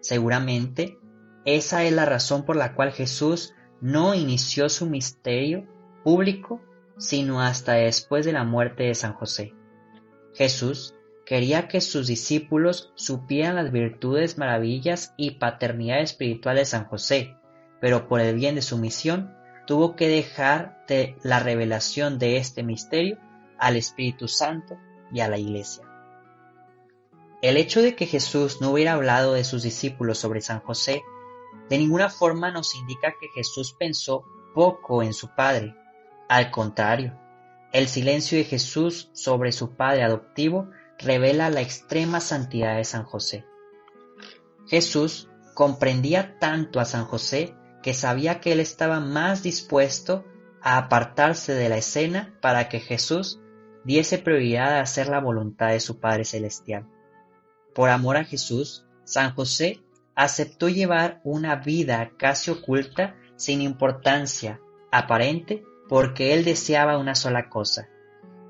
Seguramente, 0.00 0.96
esa 1.44 1.84
es 1.84 1.92
la 1.92 2.06
razón 2.06 2.46
por 2.46 2.56
la 2.56 2.74
cual 2.74 2.92
Jesús 2.92 3.52
no 3.82 4.14
inició 4.14 4.68
su 4.68 4.86
misterio 4.86 5.66
público 6.04 6.62
sino 6.98 7.42
hasta 7.42 7.72
después 7.72 8.24
de 8.24 8.32
la 8.32 8.44
muerte 8.44 8.84
de 8.84 8.94
San 8.94 9.14
José. 9.14 9.54
Jesús 10.34 10.94
quería 11.26 11.66
que 11.66 11.80
sus 11.80 12.06
discípulos 12.06 12.92
supieran 12.94 13.56
las 13.56 13.72
virtudes, 13.72 14.38
maravillas 14.38 15.14
y 15.16 15.32
paternidad 15.32 16.00
espiritual 16.00 16.56
de 16.56 16.64
San 16.64 16.84
José, 16.84 17.36
pero 17.80 18.08
por 18.08 18.20
el 18.20 18.36
bien 18.36 18.54
de 18.54 18.62
su 18.62 18.78
misión 18.78 19.34
tuvo 19.66 19.96
que 19.96 20.08
dejar 20.08 20.84
de 20.86 21.16
la 21.24 21.40
revelación 21.40 22.18
de 22.18 22.36
este 22.36 22.62
misterio 22.62 23.18
al 23.58 23.76
Espíritu 23.76 24.28
Santo 24.28 24.76
y 25.12 25.20
a 25.20 25.28
la 25.28 25.38
Iglesia. 25.38 25.84
El 27.42 27.56
hecho 27.56 27.82
de 27.82 27.96
que 27.96 28.06
Jesús 28.06 28.60
no 28.60 28.70
hubiera 28.70 28.92
hablado 28.92 29.32
de 29.32 29.42
sus 29.42 29.64
discípulos 29.64 30.18
sobre 30.18 30.40
San 30.40 30.60
José 30.60 31.02
de 31.68 31.78
ninguna 31.78 32.10
forma 32.10 32.50
nos 32.50 32.74
indica 32.74 33.14
que 33.18 33.28
Jesús 33.34 33.74
pensó 33.78 34.24
poco 34.54 35.02
en 35.02 35.12
su 35.12 35.34
Padre. 35.34 35.74
Al 36.28 36.50
contrario, 36.50 37.18
el 37.72 37.88
silencio 37.88 38.38
de 38.38 38.44
Jesús 38.44 39.10
sobre 39.12 39.52
su 39.52 39.74
Padre 39.74 40.02
adoptivo 40.02 40.68
revela 40.98 41.50
la 41.50 41.60
extrema 41.60 42.20
santidad 42.20 42.76
de 42.76 42.84
San 42.84 43.04
José. 43.04 43.46
Jesús 44.66 45.28
comprendía 45.54 46.38
tanto 46.38 46.80
a 46.80 46.84
San 46.84 47.04
José 47.04 47.54
que 47.82 47.94
sabía 47.94 48.40
que 48.40 48.52
él 48.52 48.60
estaba 48.60 49.00
más 49.00 49.42
dispuesto 49.42 50.24
a 50.62 50.78
apartarse 50.78 51.54
de 51.54 51.68
la 51.68 51.78
escena 51.78 52.38
para 52.40 52.68
que 52.68 52.80
Jesús 52.80 53.40
diese 53.84 54.18
prioridad 54.18 54.74
a 54.74 54.80
hacer 54.80 55.08
la 55.08 55.20
voluntad 55.20 55.70
de 55.70 55.80
su 55.80 55.98
Padre 55.98 56.24
Celestial. 56.24 56.86
Por 57.74 57.88
amor 57.88 58.16
a 58.16 58.24
Jesús, 58.24 58.86
San 59.04 59.34
José 59.34 59.82
aceptó 60.14 60.68
llevar 60.68 61.20
una 61.24 61.56
vida 61.56 62.12
casi 62.16 62.50
oculta 62.50 63.16
sin 63.36 63.60
importancia 63.62 64.60
aparente 64.90 65.64
porque 65.88 66.34
él 66.34 66.44
deseaba 66.44 66.98
una 66.98 67.14
sola 67.14 67.48
cosa, 67.48 67.88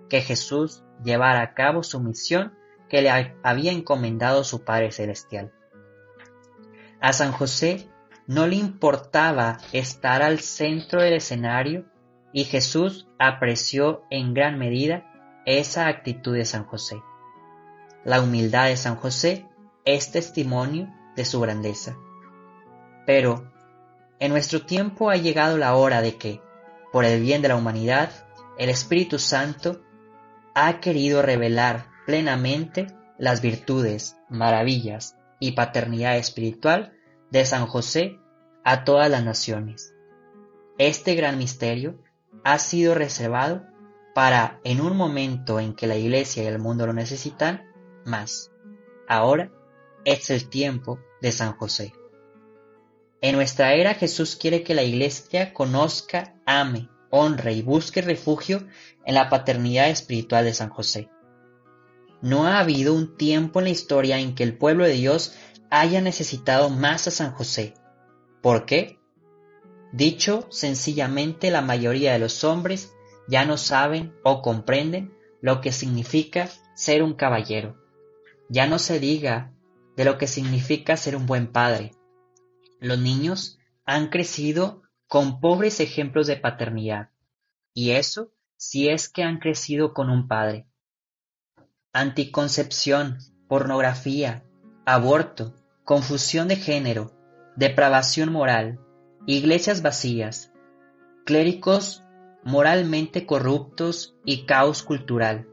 que 0.09 0.21
Jesús 0.21 0.85
llevara 1.03 1.43
a 1.43 1.55
cabo 1.55 1.83
su 1.83 2.01
misión 2.01 2.55
que 2.89 3.03
le 3.03 3.11
había 3.43 3.73
encomendado 3.73 4.45
su 4.45 4.65
Padre 4.65 4.93
Celestial. 4.93 5.53
A 7.01 7.13
San 7.13 7.33
José 7.33 7.89
no 8.27 8.47
le 8.47 8.57
importaba 8.57 9.59
estar 9.73 10.23
al 10.23 10.41
centro 10.41 11.03
del 11.03 11.15
escenario 11.15 11.87
y 12.33 12.45
Jesús 12.45 13.09
apreció 13.19 14.05
en 14.11 14.35
gran 14.35 14.59
medida 14.59 15.11
esa 15.47 15.89
actitud 15.89 16.35
de 16.35 16.45
San 16.45 16.65
José. 16.65 17.03
La 18.05 18.21
humildad 18.21 18.67
de 18.67 18.77
San 18.77 18.97
José 18.97 19.47
es 19.85 20.13
testimonio 20.13 20.93
de 21.17 21.25
su 21.25 21.41
grandeza. 21.41 21.97
Pero, 23.07 23.51
en 24.19 24.33
nuestro 24.33 24.63
tiempo 24.63 25.11
ha 25.11 25.17
llegado 25.17 25.59
la 25.59 25.75
hora 25.75 26.01
de 26.01 26.17
que, 26.17 26.41
por 26.93 27.05
el 27.05 27.21
bien 27.21 27.43
de 27.43 27.49
la 27.49 27.57
humanidad, 27.57 28.11
el 28.59 28.69
Espíritu 28.69 29.19
Santo 29.19 29.81
ha 30.55 30.81
querido 30.81 31.23
revelar 31.23 31.87
plenamente 32.07 32.87
las 33.19 33.41
virtudes, 33.41 34.17
maravillas 34.29 35.17
y 35.41 35.53
paternidad 35.53 36.17
espiritual 36.17 36.93
de 37.31 37.45
San 37.47 37.67
José 37.67 38.19
a 38.65 38.85
todas 38.85 39.11
las 39.11 39.25
naciones. 39.25 39.95
Este 40.79 41.15
gran 41.15 41.39
misterio 41.39 41.99
ha 42.45 42.59
sido 42.59 42.95
reservado 42.95 43.65
para, 44.15 44.61
en 44.65 44.81
un 44.81 44.97
momento 44.97 45.59
en 45.59 45.75
que 45.75 45.87
la 45.87 45.97
Iglesia 45.97 46.43
y 46.43 46.47
el 46.47 46.59
mundo 46.59 46.87
lo 46.87 46.93
necesitan, 46.93 47.65
más. 48.05 48.53
Ahora 49.09 49.51
es 50.05 50.31
el 50.31 50.49
tiempo 50.49 50.99
de 51.21 51.33
San 51.33 51.53
José. 51.57 51.93
En 53.21 53.37
nuestra 53.37 53.75
era 53.75 53.95
Jesús 53.95 54.37
quiere 54.37 54.65
que 54.65 54.75
la 54.75 54.83
Iglesia 54.83 55.55
conozca, 55.55 56.35
ame, 56.45 56.89
honre 57.11 57.53
y 57.53 57.63
busque 57.63 58.03
refugio 58.03 58.67
en 59.05 59.15
la 59.15 59.29
paternidad 59.29 59.91
espiritual 59.91 60.45
de 60.45 60.55
San 60.55 60.71
José. 60.71 61.09
No 62.21 62.47
ha 62.47 62.59
habido 62.59 62.95
un 62.95 63.17
tiempo 63.17 63.61
en 63.61 63.67
la 63.67 63.71
historia 63.71 64.19
en 64.19 64.35
que 64.35 64.43
el 64.43 64.57
pueblo 64.57 64.85
de 64.85 64.93
Dios 64.93 65.35
haya 65.71 66.01
necesitado 66.01 66.71
más 66.71 67.07
a 67.07 67.11
San 67.11 67.33
José. 67.33 67.75
¿Por 68.41 68.67
qué? 68.67 68.99
Dicho 69.93 70.47
sencillamente, 70.51 71.51
la 71.51 71.61
mayoría 71.61 72.13
de 72.13 72.19
los 72.19 72.45
hombres 72.45 72.93
ya 73.29 73.45
no 73.45 73.57
saben 73.57 74.15
o 74.25 74.43
comprenden 74.43 75.15
lo 75.41 75.61
que 75.61 75.73
significa 75.73 76.49
ser 76.75 77.03
un 77.03 77.15
caballero. 77.15 77.77
Ya 78.49 78.67
no 78.67 78.79
se 78.79 78.99
diga 78.99 79.53
de 79.97 80.05
lo 80.05 80.19
que 80.19 80.27
significa 80.27 80.97
ser 80.97 81.17
un 81.17 81.27
buen 81.27 81.53
padre. 81.53 81.93
Los 82.81 82.99
niños 82.99 83.59
han 83.85 84.09
crecido 84.09 84.83
con 85.07 85.41
pobres 85.41 85.81
ejemplos 85.81 86.27
de 86.27 86.37
paternidad, 86.37 87.11
y 87.75 87.91
eso 87.91 88.33
si 88.57 88.89
es 88.89 89.09
que 89.09 89.23
han 89.23 89.39
crecido 89.39 89.93
con 89.93 90.09
un 90.09 90.29
padre. 90.29 90.67
Anticoncepción, 91.93 93.19
pornografía, 93.49 94.45
aborto, 94.87 95.55
confusión 95.85 96.49
de 96.49 96.57
género, 96.57 97.13
depravación 97.57 98.33
moral, 98.33 98.81
iglesias 99.27 99.83
vacías, 99.83 100.53
clérigos 101.25 102.03
moralmente 102.45 103.27
corruptos 103.27 104.17
y 104.25 104.47
caos 104.47 104.83
cultural. 104.83 105.49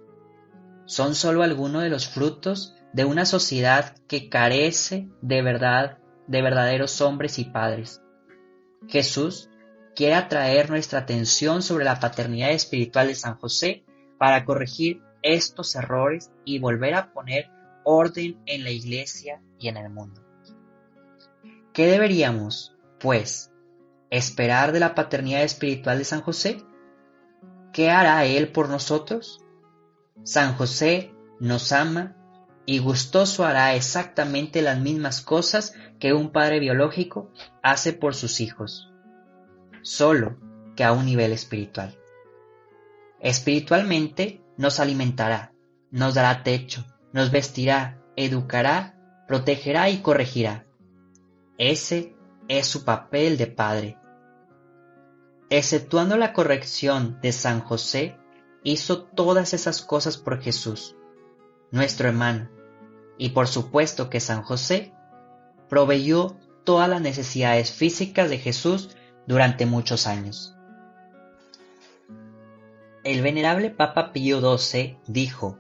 Son 0.85 1.13
sólo 1.13 1.43
algunos 1.43 1.83
de 1.83 1.89
los 1.89 2.07
frutos 2.07 2.75
de 2.93 3.05
una 3.05 3.25
sociedad 3.25 3.95
que 4.07 4.29
carece 4.29 5.07
de 5.21 5.41
verdad, 5.41 5.99
de 6.27 6.41
verdaderos 6.41 7.01
hombres 7.01 7.39
y 7.39 7.45
padres. 7.45 8.01
Jesús 8.87 9.49
quiere 9.95 10.15
atraer 10.15 10.69
nuestra 10.69 10.99
atención 10.99 11.61
sobre 11.61 11.85
la 11.85 11.99
paternidad 11.99 12.51
espiritual 12.51 13.07
de 13.07 13.15
San 13.15 13.35
José 13.35 13.83
para 14.17 14.45
corregir 14.45 15.01
estos 15.21 15.75
errores 15.75 16.31
y 16.45 16.59
volver 16.59 16.95
a 16.95 17.11
poner 17.11 17.49
orden 17.83 18.41
en 18.45 18.63
la 18.63 18.71
iglesia 18.71 19.41
y 19.59 19.67
en 19.67 19.77
el 19.77 19.89
mundo. 19.89 20.21
¿Qué 21.73 21.87
deberíamos, 21.87 22.75
pues, 22.99 23.51
esperar 24.09 24.71
de 24.71 24.79
la 24.79 24.95
paternidad 24.95 25.43
espiritual 25.43 25.97
de 25.97 26.05
San 26.05 26.21
José? 26.21 26.63
¿Qué 27.73 27.89
hará 27.89 28.25
Él 28.25 28.51
por 28.51 28.69
nosotros? 28.69 29.39
San 30.23 30.55
José 30.55 31.13
nos 31.39 31.71
ama 31.71 32.15
y 32.69 32.77
gustoso 32.77 33.45
hará 33.45 33.73
exactamente 33.73 34.61
las 34.61 34.79
mismas 34.79 35.21
cosas 35.21 35.73
que 35.99 36.13
un 36.13 36.31
padre 36.31 36.59
biológico 36.59 37.31
hace 37.63 37.93
por 37.93 38.13
sus 38.13 38.41
hijos, 38.41 38.93
solo 39.81 40.37
que 40.75 40.83
a 40.83 40.91
un 40.91 41.07
nivel 41.07 41.31
espiritual. 41.31 41.97
Espiritualmente 43.19 44.43
nos 44.55 44.79
alimentará, 44.79 45.51
nos 45.89 46.13
dará 46.13 46.43
techo, 46.43 46.85
nos 47.11 47.31
vestirá, 47.31 48.03
educará, 48.15 48.95
protegerá 49.27 49.89
y 49.89 50.03
corregirá. 50.03 50.67
Ese 51.57 52.15
es 52.49 52.67
su 52.67 52.85
papel 52.85 53.37
de 53.37 53.47
padre. 53.47 53.97
Exceptuando 55.49 56.17
la 56.17 56.33
corrección 56.33 57.19
de 57.19 57.31
San 57.31 57.61
José, 57.61 58.15
hizo 58.63 59.05
todas 59.05 59.55
esas 59.55 59.81
cosas 59.81 60.17
por 60.17 60.39
Jesús, 60.39 60.95
nuestro 61.71 62.09
hermano, 62.09 62.58
y 63.19 63.29
por 63.29 63.47
supuesto 63.47 64.09
que 64.09 64.19
San 64.19 64.41
José 64.41 64.93
proveyó 65.67 66.35
todas 66.63 66.89
las 66.89 67.01
necesidades 67.01 67.71
físicas 67.71 68.29
de 68.29 68.39
Jesús 68.39 68.95
durante 69.27 69.67
muchos 69.67 70.07
años. 70.07 70.55
El 73.03 73.21
venerable 73.21 73.69
Papa 73.69 74.11
Pío 74.13 74.57
XII 74.57 74.97
dijo, 75.05 75.59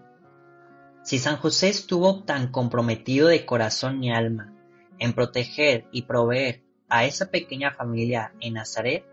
si 1.03 1.19
San 1.19 1.37
José 1.37 1.69
estuvo 1.69 2.23
tan 2.23 2.51
comprometido 2.51 3.27
de 3.27 3.45
corazón 3.45 4.03
y 4.03 4.11
alma 4.11 4.53
en 4.97 5.13
proteger 5.13 5.85
y 5.91 6.03
proveer 6.03 6.63
a 6.89 7.05
esa 7.05 7.29
pequeña 7.29 7.71
familia 7.71 8.33
en 8.39 8.53
Nazaret, 8.53 9.05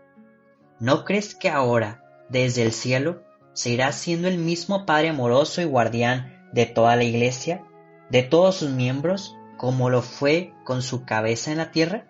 ¿no 0.79 1.05
crees 1.05 1.35
que 1.35 1.49
ahora, 1.49 2.03
desde 2.29 2.63
el 2.63 2.71
cielo, 2.71 3.23
se 3.53 3.71
irá 3.71 3.91
siendo 3.91 4.27
el 4.27 4.37
mismo 4.37 4.85
Padre 4.85 5.09
amoroso 5.09 5.61
y 5.61 5.65
guardián 5.65 6.49
de 6.53 6.65
toda 6.65 6.95
la 6.95 7.03
Iglesia, 7.03 7.63
de 8.09 8.23
todos 8.23 8.55
sus 8.55 8.69
miembros, 8.69 9.35
como 9.57 9.89
lo 9.89 10.01
fue 10.01 10.53
con 10.63 10.81
su 10.81 11.03
cabeza 11.05 11.51
en 11.51 11.57
la 11.57 11.71
tierra? 11.71 12.05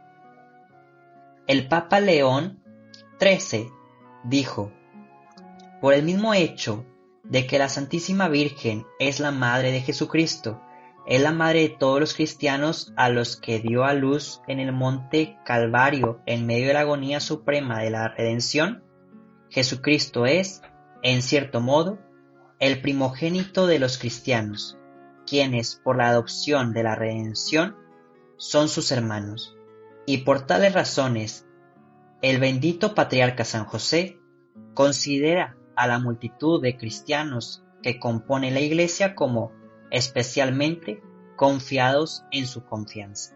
El 1.47 1.67
Papa 1.67 1.99
León 1.99 2.60
XIII 3.19 3.71
dijo, 4.23 4.71
por 5.81 5.93
el 5.93 6.03
mismo 6.03 6.33
hecho 6.33 6.86
de 7.23 7.45
que 7.47 7.60
la 7.60 7.69
Santísima 7.69 8.27
Virgen 8.27 8.86
es 8.99 9.19
la 9.19 9.31
Madre 9.31 9.71
de 9.71 9.81
Jesucristo, 9.81 10.62
es 11.05 11.21
la 11.21 11.31
Madre 11.31 11.62
de 11.62 11.69
todos 11.69 11.99
los 11.99 12.13
cristianos 12.13 12.93
a 12.97 13.10
los 13.10 13.38
que 13.38 13.60
dio 13.60 13.86
a 13.86 13.93
luz 13.93 14.41
en 14.47 14.60
el 14.60 14.73
monte 14.73 15.38
Calvario 15.45 16.21
en 16.25 16.45
medio 16.45 16.67
de 16.67 16.73
la 16.73 16.81
agonía 16.81 17.19
suprema 17.19 17.79
de 17.79 17.91
la 17.91 18.10
redención, 18.10 18.83
Jesucristo 19.49 20.25
es, 20.25 20.62
en 21.03 21.21
cierto 21.21 21.62
modo, 21.62 21.99
el 22.60 22.81
primogénito 22.81 23.67
de 23.67 23.79
los 23.79 23.97
cristianos, 23.97 24.76
quienes 25.27 25.75
por 25.75 25.97
la 25.97 26.09
adopción 26.09 26.73
de 26.73 26.83
la 26.83 26.95
redención 26.95 27.75
son 28.37 28.69
sus 28.69 28.91
hermanos. 28.91 29.55
Y 30.07 30.19
por 30.19 30.47
tales 30.47 30.73
razones, 30.73 31.45
el 32.21 32.39
bendito 32.39 32.95
patriarca 32.95 33.45
San 33.45 33.65
José 33.65 34.19
considera 34.73 35.57
a 35.75 35.85
la 35.85 35.99
multitud 35.99 36.61
de 36.61 36.77
cristianos 36.77 37.63
que 37.83 37.99
compone 37.99 38.49
la 38.49 38.61
Iglesia 38.61 39.13
como 39.13 39.51
especialmente 39.91 41.03
confiados 41.35 42.23
en 42.31 42.47
su 42.47 42.63
confianza. 42.65 43.35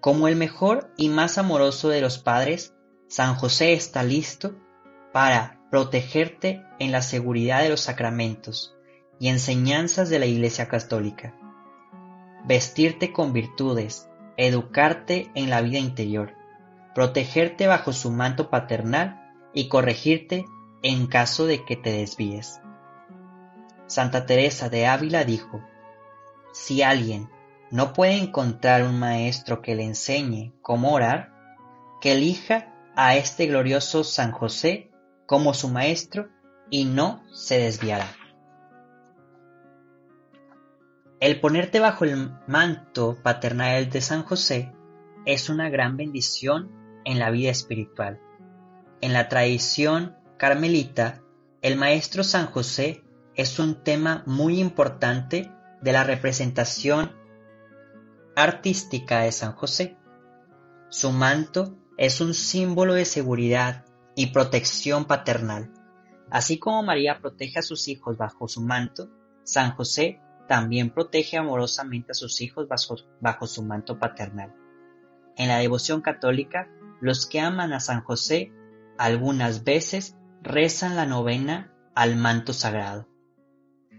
Como 0.00 0.28
el 0.28 0.36
mejor 0.36 0.92
y 0.96 1.08
más 1.08 1.36
amoroso 1.36 1.88
de 1.88 2.00
los 2.00 2.18
padres, 2.18 2.74
San 3.08 3.34
José 3.34 3.72
está 3.72 4.02
listo 4.04 4.56
para 5.12 5.60
protegerte 5.70 6.64
en 6.78 6.92
la 6.92 7.02
seguridad 7.02 7.62
de 7.62 7.70
los 7.70 7.80
sacramentos 7.80 8.75
y 9.18 9.28
enseñanzas 9.28 10.08
de 10.08 10.18
la 10.18 10.26
Iglesia 10.26 10.68
Católica, 10.68 11.34
vestirte 12.44 13.12
con 13.12 13.32
virtudes, 13.32 14.08
educarte 14.36 15.30
en 15.34 15.50
la 15.50 15.60
vida 15.62 15.78
interior, 15.78 16.34
protegerte 16.94 17.66
bajo 17.66 17.92
su 17.92 18.10
manto 18.10 18.50
paternal 18.50 19.32
y 19.52 19.68
corregirte 19.68 20.44
en 20.82 21.06
caso 21.06 21.46
de 21.46 21.64
que 21.64 21.76
te 21.76 21.92
desvíes. 21.92 22.60
Santa 23.86 24.26
Teresa 24.26 24.68
de 24.68 24.86
Ávila 24.86 25.24
dijo, 25.24 25.62
si 26.52 26.82
alguien 26.82 27.28
no 27.70 27.92
puede 27.92 28.18
encontrar 28.18 28.82
un 28.82 28.98
maestro 28.98 29.62
que 29.62 29.74
le 29.74 29.84
enseñe 29.84 30.52
cómo 30.62 30.92
orar, 30.92 31.32
que 32.00 32.12
elija 32.12 32.72
a 32.94 33.16
este 33.16 33.46
glorioso 33.46 34.04
San 34.04 34.32
José 34.32 34.90
como 35.26 35.54
su 35.54 35.68
maestro 35.68 36.28
y 36.70 36.84
no 36.84 37.22
se 37.32 37.58
desviará. 37.58 38.08
El 41.26 41.40
ponerte 41.40 41.80
bajo 41.80 42.04
el 42.04 42.30
manto 42.46 43.18
paternal 43.20 43.90
de 43.90 44.00
San 44.00 44.22
José 44.22 44.72
es 45.24 45.48
una 45.48 45.68
gran 45.68 45.96
bendición 45.96 46.70
en 47.04 47.18
la 47.18 47.30
vida 47.30 47.50
espiritual. 47.50 48.20
En 49.00 49.12
la 49.12 49.28
tradición 49.28 50.14
carmelita, 50.36 51.24
el 51.62 51.74
maestro 51.74 52.22
San 52.22 52.46
José 52.46 53.02
es 53.34 53.58
un 53.58 53.82
tema 53.82 54.22
muy 54.24 54.60
importante 54.60 55.50
de 55.82 55.92
la 55.92 56.04
representación 56.04 57.10
artística 58.36 59.22
de 59.22 59.32
San 59.32 59.54
José. 59.54 59.96
Su 60.90 61.10
manto 61.10 61.76
es 61.98 62.20
un 62.20 62.34
símbolo 62.34 62.94
de 62.94 63.04
seguridad 63.04 63.84
y 64.14 64.28
protección 64.28 65.06
paternal. 65.06 65.72
Así 66.30 66.60
como 66.60 66.84
María 66.84 67.18
protege 67.18 67.58
a 67.58 67.62
sus 67.62 67.88
hijos 67.88 68.16
bajo 68.16 68.46
su 68.46 68.60
manto, 68.60 69.10
San 69.42 69.72
José 69.74 70.20
también 70.46 70.90
protege 70.90 71.36
amorosamente 71.36 72.12
a 72.12 72.14
sus 72.14 72.40
hijos 72.40 72.68
bajo, 73.20 73.46
su 73.46 73.62
manto 73.62 73.98
paternal. 73.98 74.54
En 75.36 75.48
la 75.48 75.58
devoción 75.58 76.00
católica, 76.00 76.68
los 77.00 77.26
que 77.26 77.40
aman 77.40 77.72
a 77.72 77.80
San 77.80 78.02
José 78.02 78.52
algunas 78.98 79.64
veces 79.64 80.16
rezan 80.42 80.96
la 80.96 81.06
novena 81.06 81.72
al 81.94 82.16
manto 82.16 82.52
sagrado. 82.52 83.08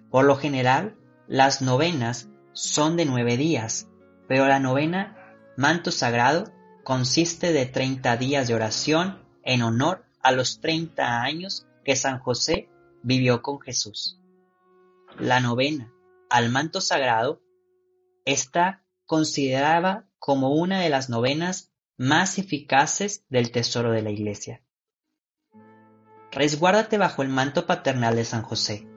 Por 0.10 0.26
lo 0.26 0.36
general, 0.36 0.98
las 1.28 1.62
novenas 1.62 2.30
son 2.54 2.98
de 2.98 3.06
nueve 3.06 3.38
días, 3.38 3.90
pero 4.28 4.48
la 4.48 4.60
novena 4.60 5.36
manto 5.58 5.92
sagrado 5.92 6.52
consiste 6.84 7.52
de 7.52 7.66
30 7.66 8.18
días 8.18 8.48
de 8.48 8.56
oración 8.56 9.22
en 9.44 9.62
honor 9.62 10.06
a 10.22 10.32
los 10.32 10.60
30 10.62 11.22
años 11.22 11.68
que 11.84 11.96
San 11.96 12.20
José 12.20 12.70
vivió 13.04 13.42
con 13.42 13.60
Jesús. 13.60 14.20
La 15.20 15.40
novena 15.40 15.94
al 16.30 16.50
manto 16.50 16.82
sagrado 16.82 17.42
está 18.26 18.86
considerada 19.06 20.10
como 20.20 20.54
una 20.54 20.82
de 20.82 20.90
las 20.90 21.10
novenas 21.10 21.72
más 21.98 22.38
eficaces 22.38 23.26
del 23.30 23.52
tesoro 23.52 23.92
de 23.92 24.02
la 24.02 24.12
Iglesia. 24.12 24.62
Resguárdate 26.32 26.98
bajo 26.98 27.22
el 27.22 27.30
manto 27.30 27.66
paternal 27.66 28.16
de 28.16 28.26
San 28.26 28.44
José 28.44 28.88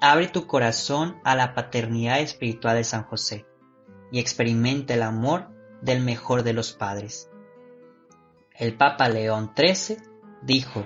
Abre 0.00 0.28
tu 0.28 0.46
corazón 0.46 1.16
a 1.24 1.34
la 1.34 1.54
paternidad 1.54 2.20
espiritual 2.20 2.76
de 2.76 2.84
San 2.84 3.02
José 3.02 3.46
y 4.12 4.20
experimenta 4.20 4.94
el 4.94 5.02
amor 5.02 5.48
del 5.82 6.02
mejor 6.02 6.44
de 6.44 6.52
los 6.52 6.72
padres. 6.72 7.28
El 8.54 8.76
Papa 8.76 9.08
León 9.08 9.52
XIII 9.56 9.98
dijo, 10.42 10.84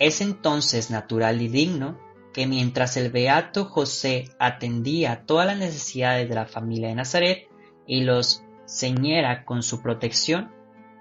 es 0.00 0.20
entonces 0.20 0.90
natural 0.90 1.40
y 1.42 1.48
digno 1.48 1.96
que 2.32 2.46
mientras 2.46 2.96
el 2.96 3.10
beato 3.10 3.64
José 3.64 4.30
atendía 4.38 5.24
todas 5.26 5.46
las 5.46 5.58
necesidades 5.58 6.28
de 6.28 6.34
la 6.34 6.46
familia 6.46 6.88
de 6.88 6.94
Nazaret 6.94 7.48
y 7.86 8.02
los 8.02 8.42
ceñera 8.66 9.44
con 9.44 9.62
su 9.62 9.82
protección, 9.82 10.52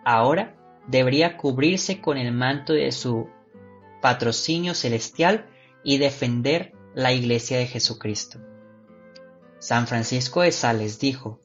ahora 0.05 0.55
debería 0.87 1.37
cubrirse 1.37 1.99
con 1.99 2.17
el 2.17 2.31
manto 2.31 2.73
de 2.73 2.91
su 2.91 3.29
patrocinio 4.01 4.73
celestial 4.73 5.47
y 5.83 5.97
defender 5.97 6.73
la 6.95 7.13
Iglesia 7.13 7.57
de 7.57 7.67
Jesucristo. 7.67 8.39
San 9.59 9.87
Francisco 9.87 10.41
de 10.41 10.51
Sales 10.51 10.99
dijo, 10.99 11.41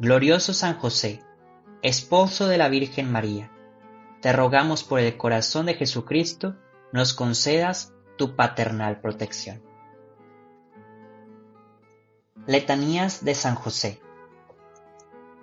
Glorioso 0.00 0.54
San 0.54 0.78
José, 0.78 1.20
esposo 1.82 2.48
de 2.48 2.56
la 2.56 2.68
Virgen 2.68 3.10
María, 3.10 3.50
te 4.22 4.32
rogamos 4.32 4.84
por 4.84 5.00
el 5.00 5.16
corazón 5.16 5.66
de 5.66 5.74
Jesucristo, 5.74 6.56
nos 6.92 7.14
concedas 7.14 7.92
tu 8.18 8.36
paternal 8.36 9.00
protección. 9.00 9.62
Letanías 12.46 13.24
de 13.24 13.34
San 13.34 13.54
José. 13.54 14.02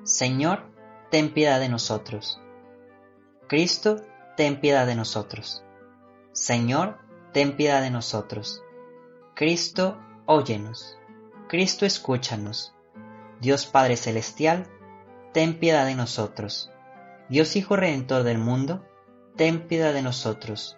Señor, 0.04 0.70
ten 1.10 1.34
piedad 1.34 1.60
de 1.60 1.70
nosotros. 1.70 2.39
Cristo, 3.47 4.02
ten 4.38 4.60
piedad 4.60 4.86
de 4.86 4.95
nosotros. 4.95 5.64
Señor, 6.34 6.99
ten 7.34 7.56
piedad 7.56 7.82
de 7.82 7.89
nosotros. 7.89 8.62
Cristo, 9.34 9.97
óyenos. 10.26 10.97
Cristo, 11.47 11.86
escúchanos. 11.86 12.76
Dios 13.39 13.66
Padre 13.66 13.97
Celestial, 13.97 14.68
ten 15.34 15.60
piedad 15.60 15.86
de 15.86 15.95
nosotros. 15.95 16.72
Dios 17.30 17.56
Hijo 17.56 17.76
Redentor 17.76 18.24
del 18.24 18.38
mundo, 18.38 18.86
ten 19.36 19.68
piedad 19.68 19.93
de 19.93 20.02
nosotros. 20.02 20.78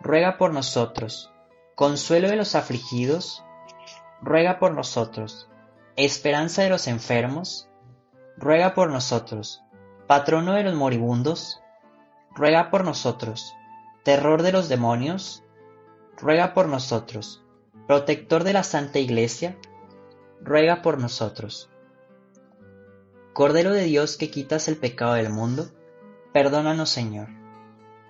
ruega 0.00 0.38
por 0.38 0.52
nosotros. 0.52 1.32
Consuelo 1.74 2.28
de 2.28 2.36
los 2.36 2.54
afligidos, 2.54 3.44
ruega 4.20 4.58
por 4.58 4.72
nosotros. 4.72 5.48
Esperanza 5.96 6.62
de 6.62 6.70
los 6.70 6.86
enfermos, 6.86 7.68
ruega 8.36 8.74
por 8.74 8.90
nosotros. 8.90 9.62
Patrono 10.06 10.54
de 10.54 10.64
los 10.64 10.74
moribundos, 10.74 11.60
ruega 12.34 12.70
por 12.70 12.84
nosotros. 12.84 13.52
Terror 14.04 14.42
de 14.42 14.52
los 14.52 14.68
demonios, 14.68 15.44
ruega 16.16 16.54
por 16.54 16.68
nosotros. 16.68 17.44
Protector 17.86 18.44
de 18.44 18.52
la 18.52 18.62
Santa 18.62 18.98
Iglesia, 18.98 19.58
ruega 20.40 20.82
por 20.82 20.98
nosotros. 20.98 21.70
Cordero 23.32 23.72
de 23.72 23.84
Dios 23.84 24.16
que 24.16 24.30
quitas 24.30 24.68
el 24.68 24.76
pecado 24.76 25.14
del 25.14 25.30
mundo, 25.30 25.68
perdónanos 26.32 26.90
Señor. 26.90 27.37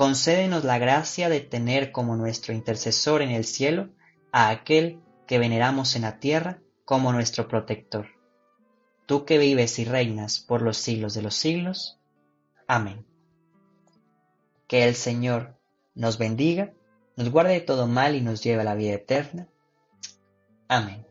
concédenos 0.00 0.64
la 0.64 0.78
gracia 0.78 1.28
de 1.28 1.40
tener 1.40 1.92
como 1.92 2.16
nuestro 2.16 2.54
intercesor 2.54 3.20
en 3.20 3.28
el 3.28 3.44
cielo 3.44 3.90
a 4.32 4.48
aquel 4.48 5.02
que 5.26 5.38
veneramos 5.38 5.94
en 5.94 6.00
la 6.00 6.18
tierra 6.18 6.62
como 6.86 7.12
nuestro 7.12 7.48
protector. 7.48 8.06
Tú 9.04 9.26
que 9.26 9.36
vives 9.36 9.78
y 9.78 9.84
reinas 9.84 10.38
por 10.38 10.62
los 10.62 10.78
siglos 10.78 11.12
de 11.12 11.20
los 11.20 11.34
siglos. 11.34 12.00
Amén. 12.66 13.04
Que 14.66 14.84
el 14.84 14.94
Señor 14.94 15.58
nos 15.94 16.16
bendiga, 16.16 16.72
nos 17.14 17.28
guarde 17.28 17.52
de 17.52 17.60
todo 17.60 17.86
mal 17.86 18.14
y 18.14 18.22
nos 18.22 18.42
lleve 18.42 18.62
a 18.62 18.64
la 18.64 18.76
vida 18.76 18.94
eterna. 18.94 19.48
Amén. 20.66 21.09